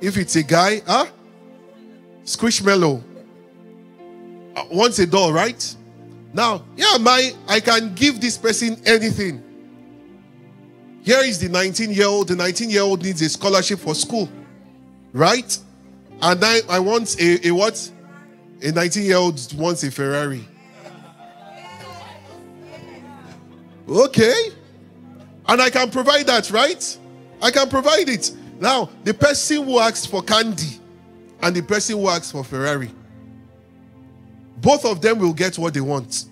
[0.00, 1.06] If it's a guy, huh?
[2.24, 3.02] Squishmallow.
[4.56, 5.76] Uh, wants a doll, right?
[6.32, 9.42] Now, yeah, my I can give this person anything.
[11.02, 12.28] Here is the 19 year old.
[12.28, 14.28] The 19 year old needs a scholarship for school,
[15.12, 15.56] right?
[16.20, 17.90] And I, I want a, a what?
[18.60, 20.44] A 19 year old wants a Ferrari.
[23.88, 24.50] Okay.
[25.46, 26.98] And I can provide that, right?
[27.42, 28.32] I can provide it.
[28.58, 30.80] Now, the person who asks for candy
[31.42, 32.90] and the person who asks for Ferrari,
[34.58, 36.26] both of them will get what they want.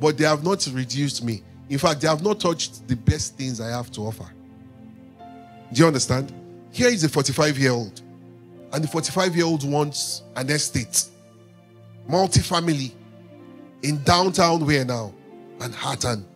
[0.00, 1.42] But they have not reduced me.
[1.68, 4.30] In fact, they have not touched the best things I have to offer.
[5.72, 6.32] Do you understand?
[6.70, 8.00] Here is a 45 year old,
[8.72, 11.04] and the 45 year old wants an estate,
[12.06, 12.94] multi-family
[13.82, 15.12] in downtown where now?
[15.58, 16.26] Manhattan,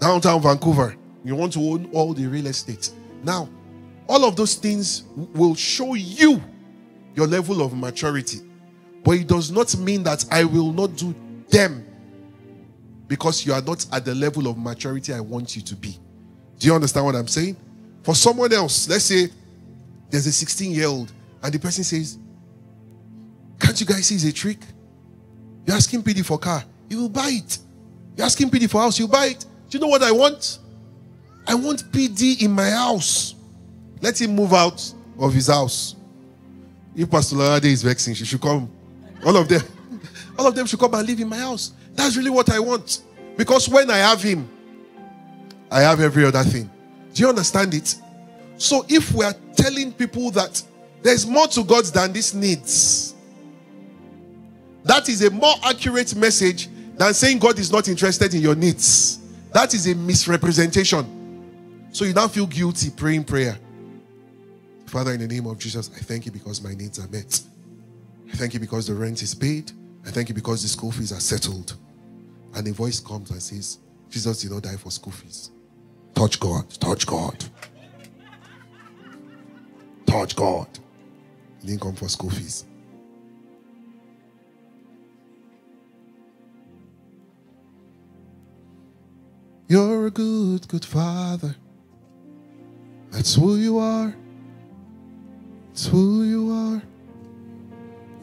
[0.00, 0.96] downtown Vancouver.
[1.24, 2.90] You want to own all the real estate.
[3.22, 3.48] Now,
[4.08, 5.04] all of those things
[5.34, 6.42] will show you
[7.14, 8.40] your level of maturity.
[9.04, 11.14] But it does not mean that I will not do
[11.50, 11.86] them
[13.08, 15.98] because you are not at the level of maturity I want you to be.
[16.58, 17.56] Do you understand what I'm saying?
[18.02, 19.28] For someone else, let's say
[20.10, 22.18] there's a 16 year old and the person says,
[23.58, 24.58] Can't you guys see it's a trick?
[25.66, 27.58] You're asking PD for car, you will buy it.
[28.16, 29.44] You're asking PD for house, you buy it.
[29.68, 30.58] Do you know what I want?
[31.46, 33.34] I want PD in my house.
[34.00, 35.96] Let him move out of his house.
[36.94, 38.70] If Pastor Lade is vexing, she should come.
[39.24, 39.62] All of them,
[40.38, 41.72] all of them should come and live in my house.
[41.94, 43.02] That's really what I want.
[43.36, 44.48] Because when I have him,
[45.70, 46.70] I have every other thing.
[47.14, 47.94] Do you understand it?
[48.58, 50.62] So if we are telling people that
[51.02, 53.14] there's more to God than these needs,
[54.84, 59.18] that is a more accurate message than saying God is not interested in your needs.
[59.52, 61.21] That is a misrepresentation.
[61.92, 63.58] So you now feel guilty praying prayer.
[64.86, 67.40] Father, in the name of Jesus, I thank you because my needs are met.
[68.32, 69.72] I thank you because the rent is paid.
[70.06, 71.76] I thank you because the school fees are settled.
[72.54, 73.78] And a voice comes and says,
[74.08, 75.50] Jesus did not die for school fees.
[76.14, 77.44] Touch God, touch God.
[80.06, 80.68] Touch God.
[81.60, 82.64] He didn't come for school fees.
[89.68, 91.56] You're a good, good father.
[93.12, 94.14] That's who you are.
[95.68, 96.82] That's who you are.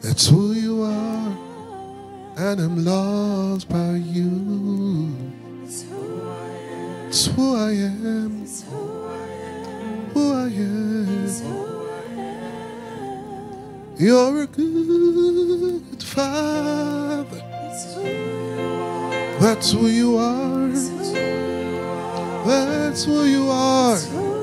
[0.00, 1.38] That's who you are.
[2.36, 5.14] And I'm loved by you.
[5.64, 5.82] It's
[7.26, 8.42] who I am.
[8.42, 10.10] It's who I am.
[10.12, 10.90] Who I am.
[13.96, 17.42] You're a good father.
[17.64, 19.38] It's who you are.
[19.40, 20.68] That's who you are.
[22.44, 24.39] That's who you are.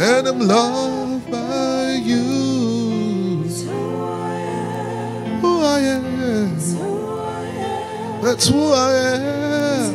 [0.00, 3.42] And I'm loved by you.
[3.42, 3.62] That's
[5.42, 6.08] Who I am.
[8.22, 9.94] That's who I am.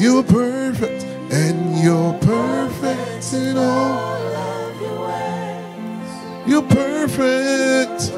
[0.00, 4.16] You're perfect, and you're perfect in all.
[6.46, 8.12] You're perfect.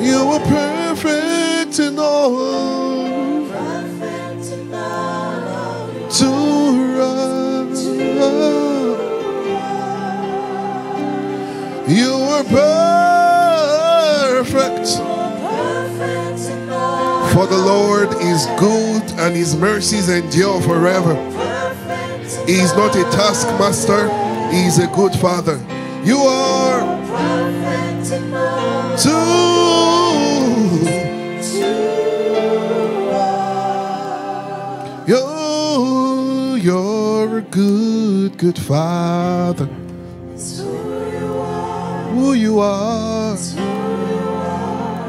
[0.00, 2.61] You are perfect in all.
[14.32, 14.88] Perfect.
[17.32, 21.14] For the Lord is good and his mercies endure forever.
[22.46, 24.08] He is not a taskmaster,
[24.50, 25.58] he is a good father.
[26.04, 26.82] You are
[28.98, 29.10] to
[35.08, 35.42] you.
[36.62, 39.68] You're a good, good father.
[42.22, 43.34] Who you are.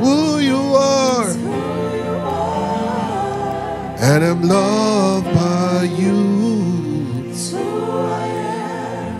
[0.02, 1.30] Who you are.
[4.00, 6.16] And I'm loved by you.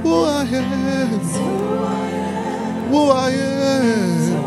[0.02, 1.20] Who I am.
[2.90, 4.44] Who I am.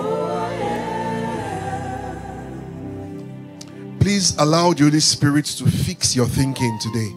[4.01, 7.13] Please allow the Holy Spirit to fix your thinking today.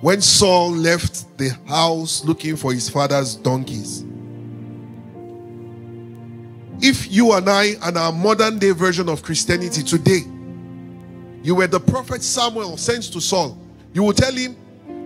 [0.00, 4.04] When Saul left the house looking for his father's donkeys,
[6.82, 10.20] if you and I and our modern day version of Christianity today,
[11.42, 13.58] you were the prophet Samuel sent to Saul,
[13.92, 14.56] you will tell him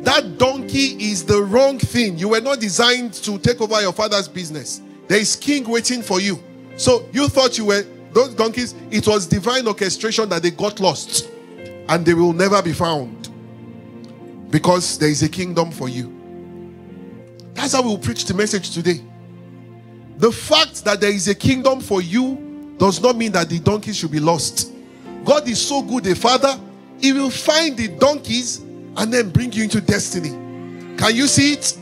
[0.02, 2.18] that donkey is the wrong thing.
[2.18, 4.82] You were not designed to take over your father's business.
[5.08, 6.42] There is king waiting for you.
[6.76, 11.28] So you thought you were those donkeys, it was divine orchestration that they got lost
[11.88, 13.28] and they will never be found
[14.50, 16.12] because there is a kingdom for you.
[17.54, 19.02] That's how we'll preach the message today.
[20.24, 23.98] The fact that there is a kingdom for you does not mean that the donkeys
[23.98, 24.72] should be lost.
[25.22, 26.58] God is so good a father,
[26.98, 28.60] he will find the donkeys
[28.96, 30.30] and then bring you into destiny.
[30.96, 31.76] Can you see it?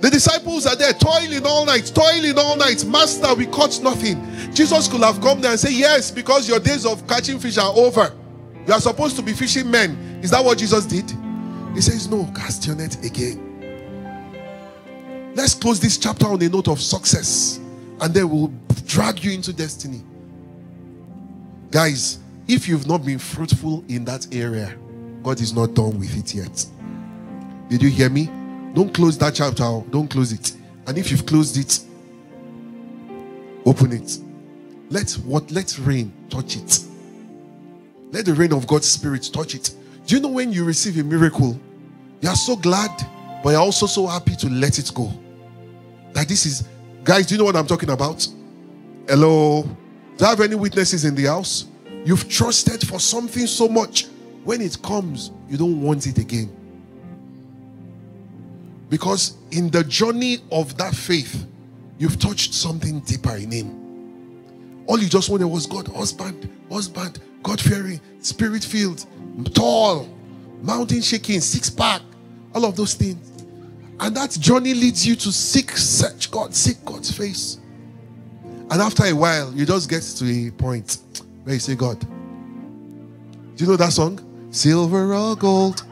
[0.00, 2.84] The disciples are there toiling all night, toiling all night.
[2.84, 4.20] Master, we caught nothing.
[4.52, 7.72] Jesus could have come there and say, Yes, because your days of catching fish are
[7.76, 8.12] over.
[8.66, 10.18] You are supposed to be fishing men.
[10.20, 11.08] Is that what Jesus did?
[11.74, 13.53] He says, No, cast your net again.
[15.34, 17.58] Let's close this chapter on a note of success,
[18.00, 18.52] and then we'll
[18.86, 20.00] drag you into destiny.
[21.72, 24.76] Guys, if you've not been fruitful in that area,
[25.24, 26.66] God is not done with it yet.
[27.68, 28.26] Did you hear me?
[28.74, 29.64] Don't close that chapter.
[29.64, 29.84] Oh.
[29.90, 30.52] Don't close it.
[30.86, 31.80] And if you've closed it,
[33.66, 34.18] open it.
[34.90, 36.80] Let what let rain touch it.
[38.12, 39.74] Let the rain of God's Spirit touch it.
[40.06, 41.58] Do you know when you receive a miracle,
[42.20, 42.90] you are so glad,
[43.42, 45.12] but you're also so happy to let it go.
[46.14, 46.64] Like this is,
[47.02, 48.26] guys, do you know what I'm talking about?
[49.08, 49.62] Hello.
[50.16, 51.66] Do I have any witnesses in the house?
[52.04, 54.06] You've trusted for something so much.
[54.44, 56.54] When it comes, you don't want it again.
[58.90, 61.46] Because in the journey of that faith,
[61.98, 64.84] you've touched something deeper in Him.
[64.86, 69.06] All you just wanted was God, husband, husband, God fearing, spirit filled,
[69.54, 70.08] tall,
[70.62, 72.02] mountain shaking, six pack,
[72.54, 73.33] all of those things.
[74.00, 77.58] And that journey leads you to seek, search God, seek God's face.
[78.70, 80.98] And after a while, you just get to a point
[81.44, 84.20] where you say, God, do you know that song?
[84.50, 85.84] Silver or gold,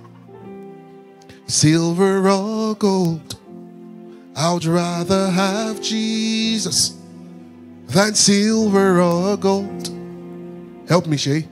[1.46, 3.36] silver or gold.
[4.34, 6.96] I'd rather have Jesus
[7.86, 9.90] than silver or gold.
[10.88, 11.46] Help me, Shay.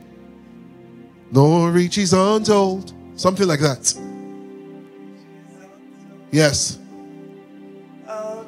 [1.31, 2.93] No riches untold.
[3.15, 4.10] Something like that.
[6.31, 6.79] Yes.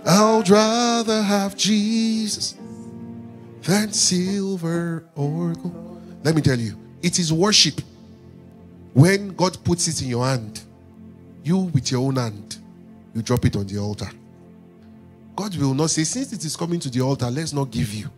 [0.04, 2.56] I'd rather have Jesus
[3.62, 6.02] than silver or gold.
[6.24, 7.80] Let me tell you, it is worship
[8.92, 10.60] when God puts it in your hand.
[11.44, 12.58] You, with your own hand,
[13.14, 14.08] you drop it on the altar.
[15.34, 18.08] God will not say, since it is coming to the altar, let's not give you.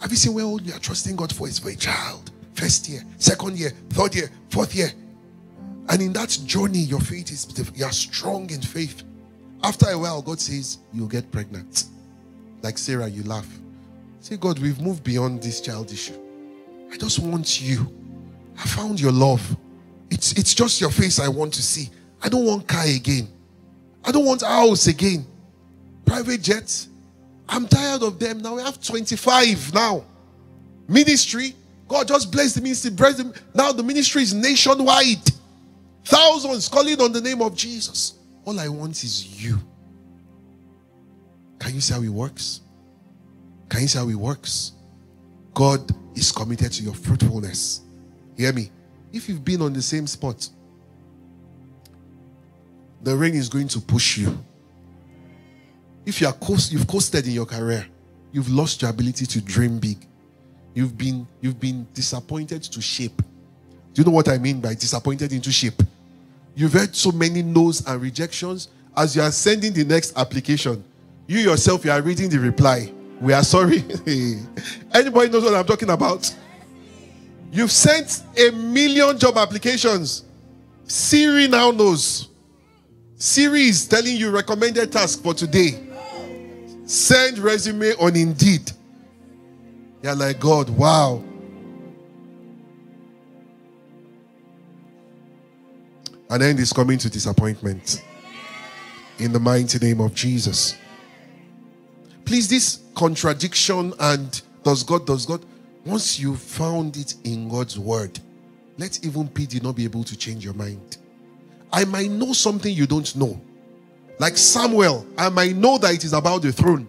[0.00, 2.30] Have you seen where all you are trusting God for is for a child?
[2.54, 4.90] First year, second year, third year, fourth year.
[5.88, 9.02] And in that journey, your faith is you are strong in faith.
[9.62, 11.84] After a while, God says, You'll get pregnant.
[12.62, 13.48] Like Sarah, you laugh.
[14.20, 16.18] Say, God, we've moved beyond this child issue.
[16.92, 17.86] I just want you.
[18.58, 19.56] I found your love.
[20.10, 21.90] It's, it's just your face I want to see.
[22.22, 23.28] I don't want car again.
[24.04, 25.26] I don't want house again.
[26.04, 26.88] Private jets.
[27.48, 28.40] I'm tired of them.
[28.40, 30.04] Now we have 25 now.
[30.88, 31.54] Ministry.
[31.88, 32.90] God just bless the ministry.
[32.90, 33.32] Bless them.
[33.54, 35.30] Now the ministry is nationwide.
[36.06, 38.14] Thousands calling on the name of Jesus.
[38.44, 39.58] All I want is you.
[41.58, 42.60] Can you see how it works?
[43.68, 44.72] Can you see how it works?
[45.52, 45.80] God
[46.14, 47.80] is committed to your fruitfulness.
[48.36, 48.70] Hear me.
[49.12, 50.48] If you've been on the same spot,
[53.02, 54.38] the rain is going to push you.
[56.04, 57.84] If you are coast, you've coasted in your career,
[58.30, 60.06] you've lost your ability to dream big.
[60.72, 63.16] You've been you've been disappointed to shape.
[63.92, 65.82] Do you know what I mean by disappointed into shape?
[66.56, 70.82] You've heard so many no's and rejections as you are sending the next application.
[71.26, 72.90] You yourself, you are reading the reply.
[73.20, 73.84] We are sorry.
[74.94, 76.34] Anybody knows what I'm talking about?
[77.52, 80.24] You've sent a million job applications.
[80.84, 82.28] Siri now knows.
[83.16, 85.82] Siri is telling you recommended task for today.
[86.86, 88.72] Send resume on Indeed.
[90.02, 91.22] You're like, God, wow.
[96.28, 98.02] And then it's coming to disappointment.
[99.18, 100.76] In the mighty name of Jesus.
[102.24, 105.44] Please, this contradiction and does God, does God,
[105.84, 108.18] once you found it in God's word,
[108.76, 110.98] let even PD not be able to change your mind.
[111.72, 113.40] I might know something you don't know.
[114.18, 116.88] Like Samuel, I might know that it is about the throne.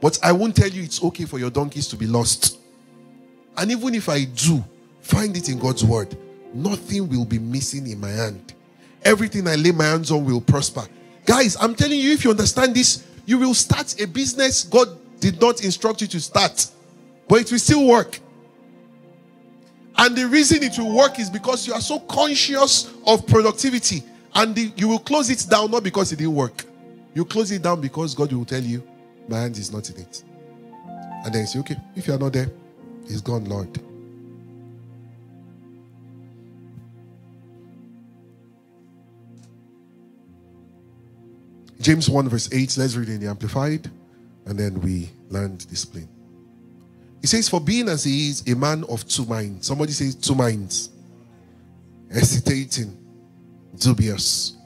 [0.00, 2.58] But I won't tell you it's okay for your donkeys to be lost.
[3.56, 4.64] And even if I do,
[5.00, 6.16] find it in God's word.
[6.52, 8.54] Nothing will be missing in my hand.
[9.02, 10.86] Everything I lay my hands on will prosper.
[11.24, 14.88] Guys, I'm telling you, if you understand this, you will start a business God
[15.20, 16.66] did not instruct you to start,
[17.28, 18.18] but it will still work.
[19.96, 24.02] And the reason it will work is because you are so conscious of productivity
[24.34, 26.64] and the, you will close it down not because it didn't work.
[27.14, 28.82] You close it down because God will tell you,
[29.28, 30.24] my hand is not in it.
[31.24, 32.50] And then you say, okay, if you are not there,
[33.04, 33.68] it's gone, Lord.
[41.80, 43.90] James 1, verse 8, let's read in the Amplified,
[44.46, 46.08] and then we learn discipline.
[47.20, 49.66] He says, For being as he is, a man of two minds.
[49.66, 50.90] Somebody says two minds.
[52.12, 52.96] Hesitating,
[53.78, 54.56] dubious,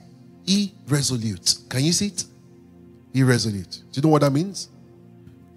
[0.46, 1.58] irresolute.
[1.68, 2.24] Can you see it?
[3.12, 3.82] Irresolute.
[3.92, 4.70] Do you know what that means?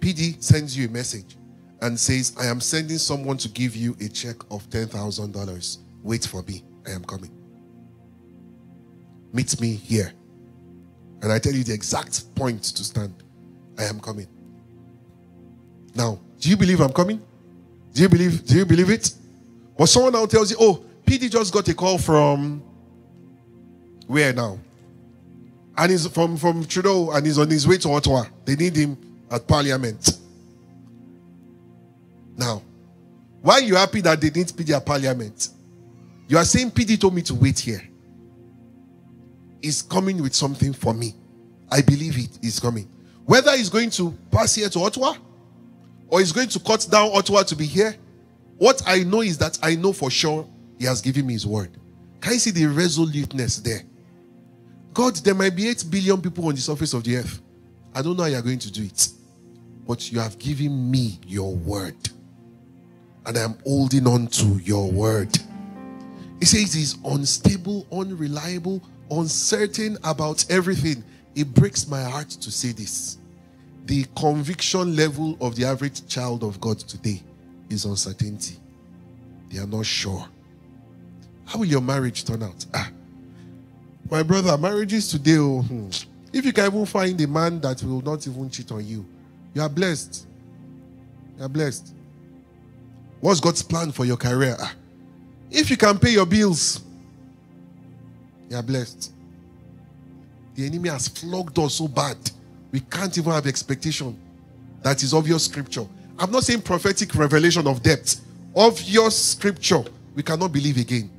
[0.00, 1.36] PD sends you a message
[1.80, 5.78] and says, I am sending someone to give you a check of $10,000.
[6.02, 6.62] Wait for me.
[6.86, 7.30] I am coming.
[9.32, 10.12] Meet me here.
[11.22, 13.14] And I tell you the exact point to stand.
[13.78, 14.26] I am coming.
[15.94, 17.20] Now, do you believe I'm coming?
[17.92, 18.44] Do you believe?
[18.46, 19.12] Do you believe it?
[19.76, 22.62] Or someone now tells you, oh, PD just got a call from
[24.06, 24.58] where now?
[25.76, 28.24] And he's from, from Trudeau and he's on his way to Ottawa.
[28.44, 28.98] They need him
[29.30, 30.18] at Parliament.
[32.36, 32.62] Now,
[33.40, 35.50] why are you happy that they didn't PD at Parliament?
[36.26, 37.87] You are saying PD told me to wait here
[39.62, 41.14] is coming with something for me.
[41.70, 42.88] I believe it is coming.
[43.26, 45.14] Whether he's going to pass here to Ottawa
[46.08, 47.94] or he's going to cut down Ottawa to be here,
[48.56, 50.48] what I know is that I know for sure
[50.78, 51.70] he has given me his word.
[52.20, 53.82] Can you see the resoluteness there?
[54.94, 57.40] God, there might be 8 billion people on the surface of the earth.
[57.94, 59.08] I don't know how you're going to do it.
[59.86, 61.96] But you have given me your word.
[63.26, 65.38] and I am holding on to your word.
[66.40, 71.04] He says he's unstable, unreliable, uncertain about everything.
[71.34, 73.18] It breaks my heart to say this.
[73.86, 77.22] The conviction level of the average child of God today
[77.70, 78.56] is uncertainty.
[79.50, 80.26] They are not sure.
[81.46, 82.66] How will your marriage turn out?
[82.74, 82.90] Ah,
[84.10, 85.88] my brother, marriages today, oh, hmm.
[86.32, 89.06] if you can even find a man that will not even cheat on you,
[89.54, 90.26] you are blessed.
[91.38, 91.94] You are blessed.
[93.20, 94.56] What's God's plan for your career?
[94.60, 94.74] Ah,
[95.50, 96.82] if you can pay your bills,
[98.50, 99.12] you are blessed.
[100.54, 102.16] The enemy has flogged us so bad,
[102.72, 104.18] we can't even have expectation.
[104.82, 105.86] That is obvious scripture.
[106.18, 108.20] I'm not saying prophetic revelation of depth.
[108.54, 109.84] Obvious scripture.
[110.14, 111.10] We cannot believe again.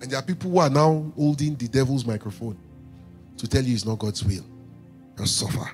[0.00, 2.56] And there are people who are now holding the devil's microphone
[3.36, 4.44] to tell you it's not God's will.
[5.18, 5.70] You suffer.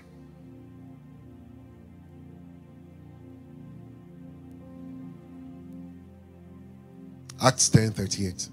[7.41, 8.49] Acts 10 38.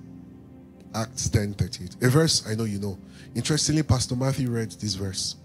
[0.96, 1.96] Acts 10 38.
[2.04, 2.98] A verse I know you know.
[3.36, 5.36] Interestingly, Pastor Matthew read this verse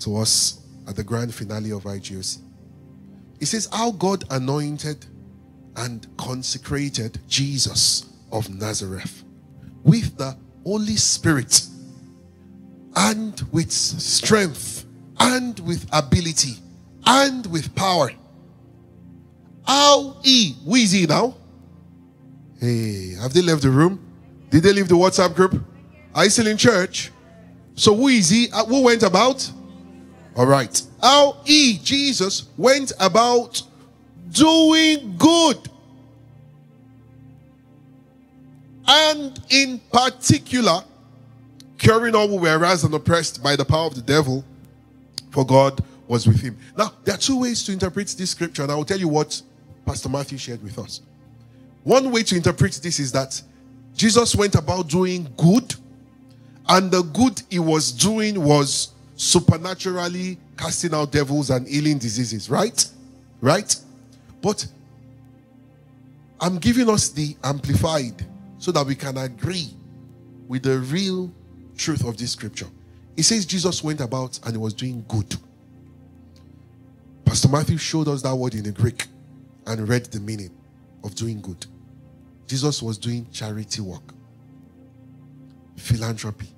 [0.00, 2.38] to us at the grand finale of IGOC.
[3.38, 5.04] He says, How God anointed
[5.76, 9.24] and consecrated Jesus of Nazareth
[9.84, 11.66] with the Holy Spirit
[12.96, 14.86] and with strength
[15.20, 16.54] and with ability
[17.04, 18.10] and with power.
[19.66, 21.36] How he, who is he now?
[22.60, 24.05] Hey, have they left the room?
[24.50, 25.62] Did they leave the WhatsApp group?
[26.14, 27.10] Are you still in church?
[27.74, 28.48] So who is he?
[28.52, 29.50] Uh, who went about?
[30.36, 30.82] All right.
[31.00, 33.62] How he, Jesus, went about
[34.30, 35.58] doing good.
[38.88, 40.84] And in particular,
[41.78, 44.44] curing all who were harassed and oppressed by the power of the devil,
[45.30, 46.56] for God was with him.
[46.76, 49.42] Now, there are two ways to interpret this scripture, and I will tell you what
[49.84, 51.00] Pastor Matthew shared with us.
[51.82, 53.40] One way to interpret this is that
[53.96, 55.74] Jesus went about doing good,
[56.68, 62.86] and the good he was doing was supernaturally casting out devils and healing diseases, right?
[63.40, 63.74] Right?
[64.42, 64.66] But
[66.40, 68.26] I'm giving us the amplified
[68.58, 69.70] so that we can agree
[70.48, 71.32] with the real
[71.76, 72.66] truth of this scripture.
[73.16, 75.34] It says Jesus went about and he was doing good.
[77.24, 79.06] Pastor Matthew showed us that word in the Greek
[79.66, 80.50] and read the meaning
[81.02, 81.66] of doing good.
[82.46, 84.14] Jesus was doing charity work,
[85.76, 86.48] philanthropy.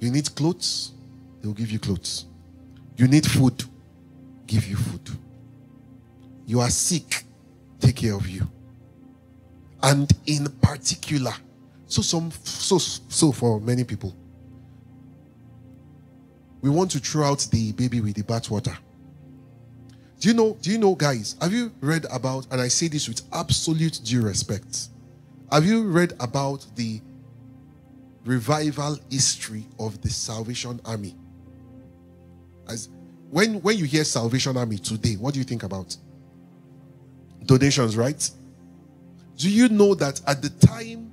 [0.00, 0.92] You need clothes,
[1.40, 2.26] they'll give you clothes.
[2.96, 3.62] You need food,
[4.46, 5.08] give you food.
[6.46, 7.24] You are sick,
[7.78, 8.48] take care of you.
[9.82, 11.32] And in particular,
[11.86, 14.14] so some so so for many people,
[16.60, 18.76] we want to throw out the baby with the bathwater.
[20.18, 21.36] Do you know, do you know, guys?
[21.40, 24.88] Have you read about, and I say this with absolute due respect,
[25.52, 27.00] have you read about the
[28.24, 31.14] revival history of the Salvation Army?
[32.68, 32.88] As
[33.30, 35.96] when when you hear Salvation Army today, what do you think about?
[37.46, 38.30] Donations, right?
[39.36, 41.12] Do you know that at the time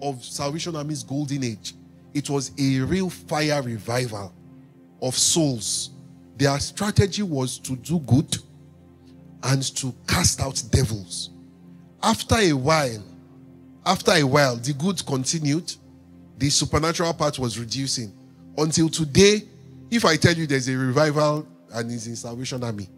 [0.00, 1.74] of Salvation Army's golden age,
[2.14, 4.32] it was a real fire revival
[5.02, 5.90] of souls?
[6.36, 8.36] Their strategy was to do good
[9.46, 11.30] and to cast out devils.
[12.02, 13.02] After a while,
[13.84, 15.72] after a while, the good continued,
[16.38, 18.12] the supernatural part was reducing.
[18.58, 19.42] Until today,
[19.90, 22.88] if I tell you there's a revival and it's in Salvation Army,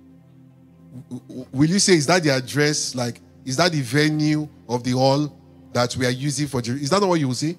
[1.52, 2.94] will you say, is that the address?
[2.94, 5.32] Like, is that the venue of the hall
[5.72, 6.60] that we are using for?
[6.60, 7.56] Is that what you will say?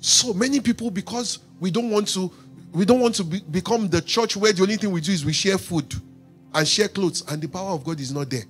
[0.00, 2.32] So many people, because we don't want to
[2.72, 5.24] we don't want to be, become the church where the only thing we do is
[5.24, 5.94] we share food
[6.54, 8.44] and share clothes, and the power of God is not there.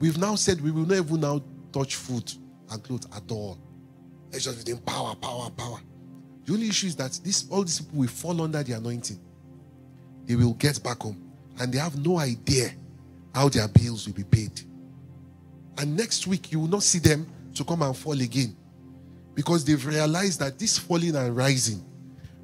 [0.00, 1.42] We've now said we will not even now
[1.72, 2.32] touch food
[2.70, 3.58] and clothes at all.
[4.32, 5.80] It's just within power, power, power.
[6.44, 9.18] The only issue is that this all these people will fall under the anointing.
[10.24, 12.70] They will get back home, and they have no idea
[13.34, 14.60] how their bills will be paid.
[15.78, 18.56] And next week you will not see them to come and fall again,
[19.34, 21.84] because they've realized that this falling and rising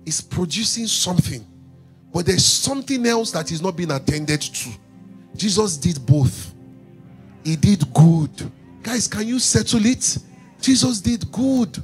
[0.06, 1.44] is producing something,
[2.12, 4.70] but there's something else that is not being attended to.
[5.36, 6.54] Jesus did both.
[7.42, 8.50] He did good.
[8.82, 10.18] Guys, can you settle it?
[10.60, 11.82] Jesus did good.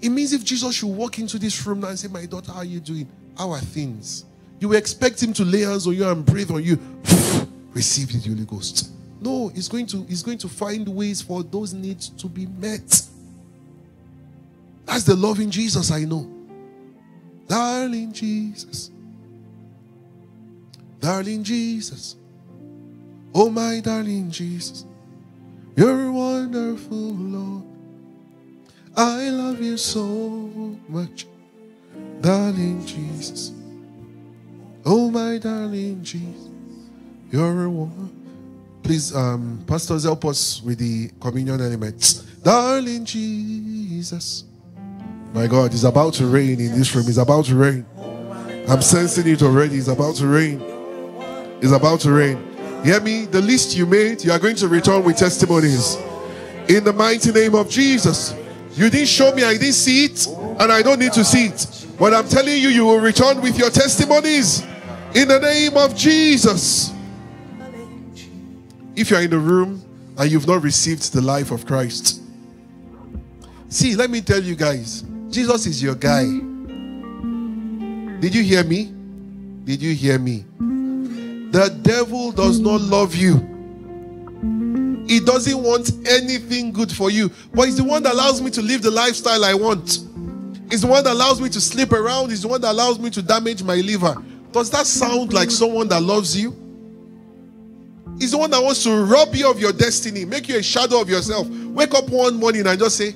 [0.00, 2.58] It means if Jesus should walk into this room now and say, My daughter, how
[2.58, 3.08] are you doing?
[3.36, 4.24] How are things?
[4.58, 6.78] You expect him to lay hands on you and breathe on you.
[7.72, 8.90] Receive the Holy Ghost.
[9.20, 13.02] No, he's going to he's going to find ways for those needs to be met.
[14.86, 16.39] That's the loving Jesus I know.
[17.50, 18.92] Darling Jesus.
[21.00, 22.14] Darling Jesus.
[23.34, 24.86] Oh, my darling Jesus,
[25.76, 27.64] you're wonderful, Lord.
[28.96, 31.26] I love you so much,
[32.20, 33.50] darling Jesus.
[34.84, 36.50] Oh, my darling Jesus,
[37.32, 38.10] you're one.
[38.84, 42.22] Please, um, pastors, help us with the communion elements.
[42.42, 44.44] Darling Jesus.
[45.32, 47.06] My God, it's about to rain in this room.
[47.06, 47.86] It's about to rain.
[48.68, 49.76] I'm sensing it already.
[49.76, 50.60] It's about to rain.
[51.62, 52.36] It's about to rain.
[52.84, 53.26] Hear me?
[53.26, 55.96] The list you made, you are going to return with testimonies.
[56.68, 58.34] In the mighty name of Jesus.
[58.74, 61.86] You didn't show me, I didn't see it, and I don't need to see it.
[61.98, 64.62] But I'm telling you, you will return with your testimonies.
[65.14, 66.92] In the name of Jesus.
[68.96, 69.82] If you're in the room
[70.16, 72.20] and you've not received the life of Christ,
[73.68, 76.24] see, let me tell you guys, Jesus is your guy.
[78.20, 78.92] Did you hear me?
[79.64, 80.44] Did you hear me?
[81.52, 83.36] The devil does not love you.
[85.06, 88.62] He doesn't want anything good for you, but he's the one that allows me to
[88.62, 90.00] live the lifestyle I want.
[90.70, 92.30] He's the one that allows me to sleep around.
[92.30, 94.16] He's the one that allows me to damage my liver.
[94.52, 96.56] Does that sound like someone that loves you?
[98.18, 101.00] He's the one that wants to rob you of your destiny, make you a shadow
[101.00, 101.48] of yourself.
[101.48, 103.12] Wake up one morning and just say,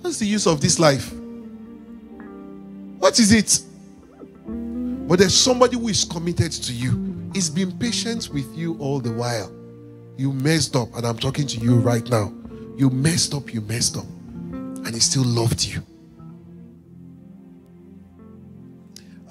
[0.00, 1.12] What's the use of this life?
[3.00, 3.60] What is it?
[5.08, 7.30] But there's somebody who is committed to you.
[7.32, 9.50] He's been patient with you all the while.
[10.18, 12.30] You messed up, and I'm talking to you right now.
[12.76, 14.04] You messed up, you messed up,
[14.52, 15.82] and He still loved you.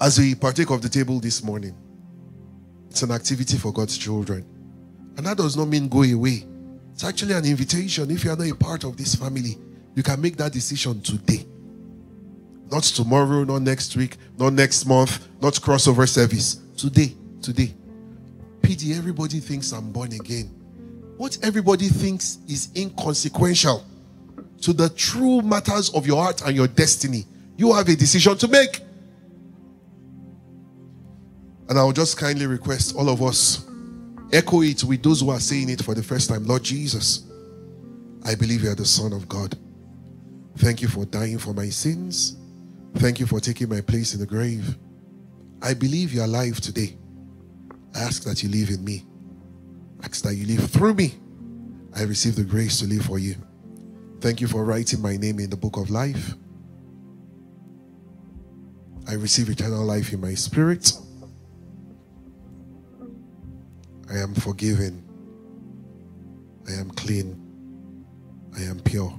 [0.00, 1.76] As we partake of the table this morning,
[2.90, 4.44] it's an activity for God's children.
[5.16, 6.44] And that does not mean go away.
[6.92, 8.10] It's actually an invitation.
[8.10, 9.58] If you are not a part of this family,
[9.94, 11.46] you can make that decision today.
[12.70, 16.60] Not tomorrow, not next week, not next month, not crossover service.
[16.76, 17.74] Today, today.
[18.60, 20.46] PD, everybody thinks I'm born again.
[21.16, 23.84] What everybody thinks is inconsequential
[24.62, 27.26] to the true matters of your heart and your destiny.
[27.56, 28.80] You have a decision to make.
[31.68, 33.66] And I'll just kindly request all of us
[34.32, 36.46] echo it with those who are saying it for the first time.
[36.46, 37.24] Lord Jesus,
[38.24, 39.56] I believe you are the Son of God.
[40.58, 42.36] Thank you for dying for my sins.
[42.96, 44.76] Thank you for taking my place in the grave.
[45.62, 46.98] I believe you are alive today.
[47.94, 49.04] I ask that you live in me.
[50.02, 51.14] I ask that you live through me.
[51.94, 53.36] I receive the grace to live for you.
[54.20, 56.34] Thank you for writing my name in the book of life.
[59.08, 60.92] I receive eternal life in my spirit.
[64.10, 65.04] I am forgiven.
[66.68, 67.40] I am clean.
[68.56, 69.18] I am pure.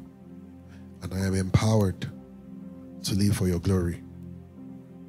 [1.01, 2.09] And I am empowered
[3.03, 4.03] to live for your glory.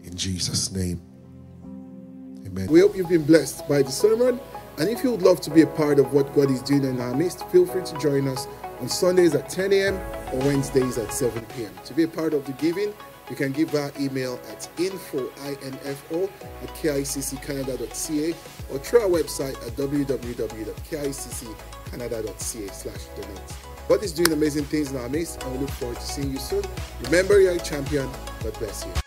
[0.03, 1.01] In Jesus' name.
[2.47, 2.66] Amen.
[2.68, 4.40] We hope you've been blessed by the sermon.
[4.78, 7.01] And if you would love to be a part of what God is doing in
[7.01, 8.47] our midst, feel free to join us
[8.80, 9.97] on Sundays at 10 a.m.
[10.32, 11.72] or Wednesdays at 7 p.m.
[11.84, 12.95] To be a part of the giving,
[13.30, 18.34] you can give our email at info, I-N-F-O, at kicccanada.ca
[18.70, 23.71] or through our website at www.kicccanada.ca slash donate.
[23.89, 26.39] God is doing amazing things in our midst and we look forward to seeing you
[26.39, 26.62] soon.
[27.03, 28.09] Remember, you're a champion.
[28.43, 29.01] God bless you.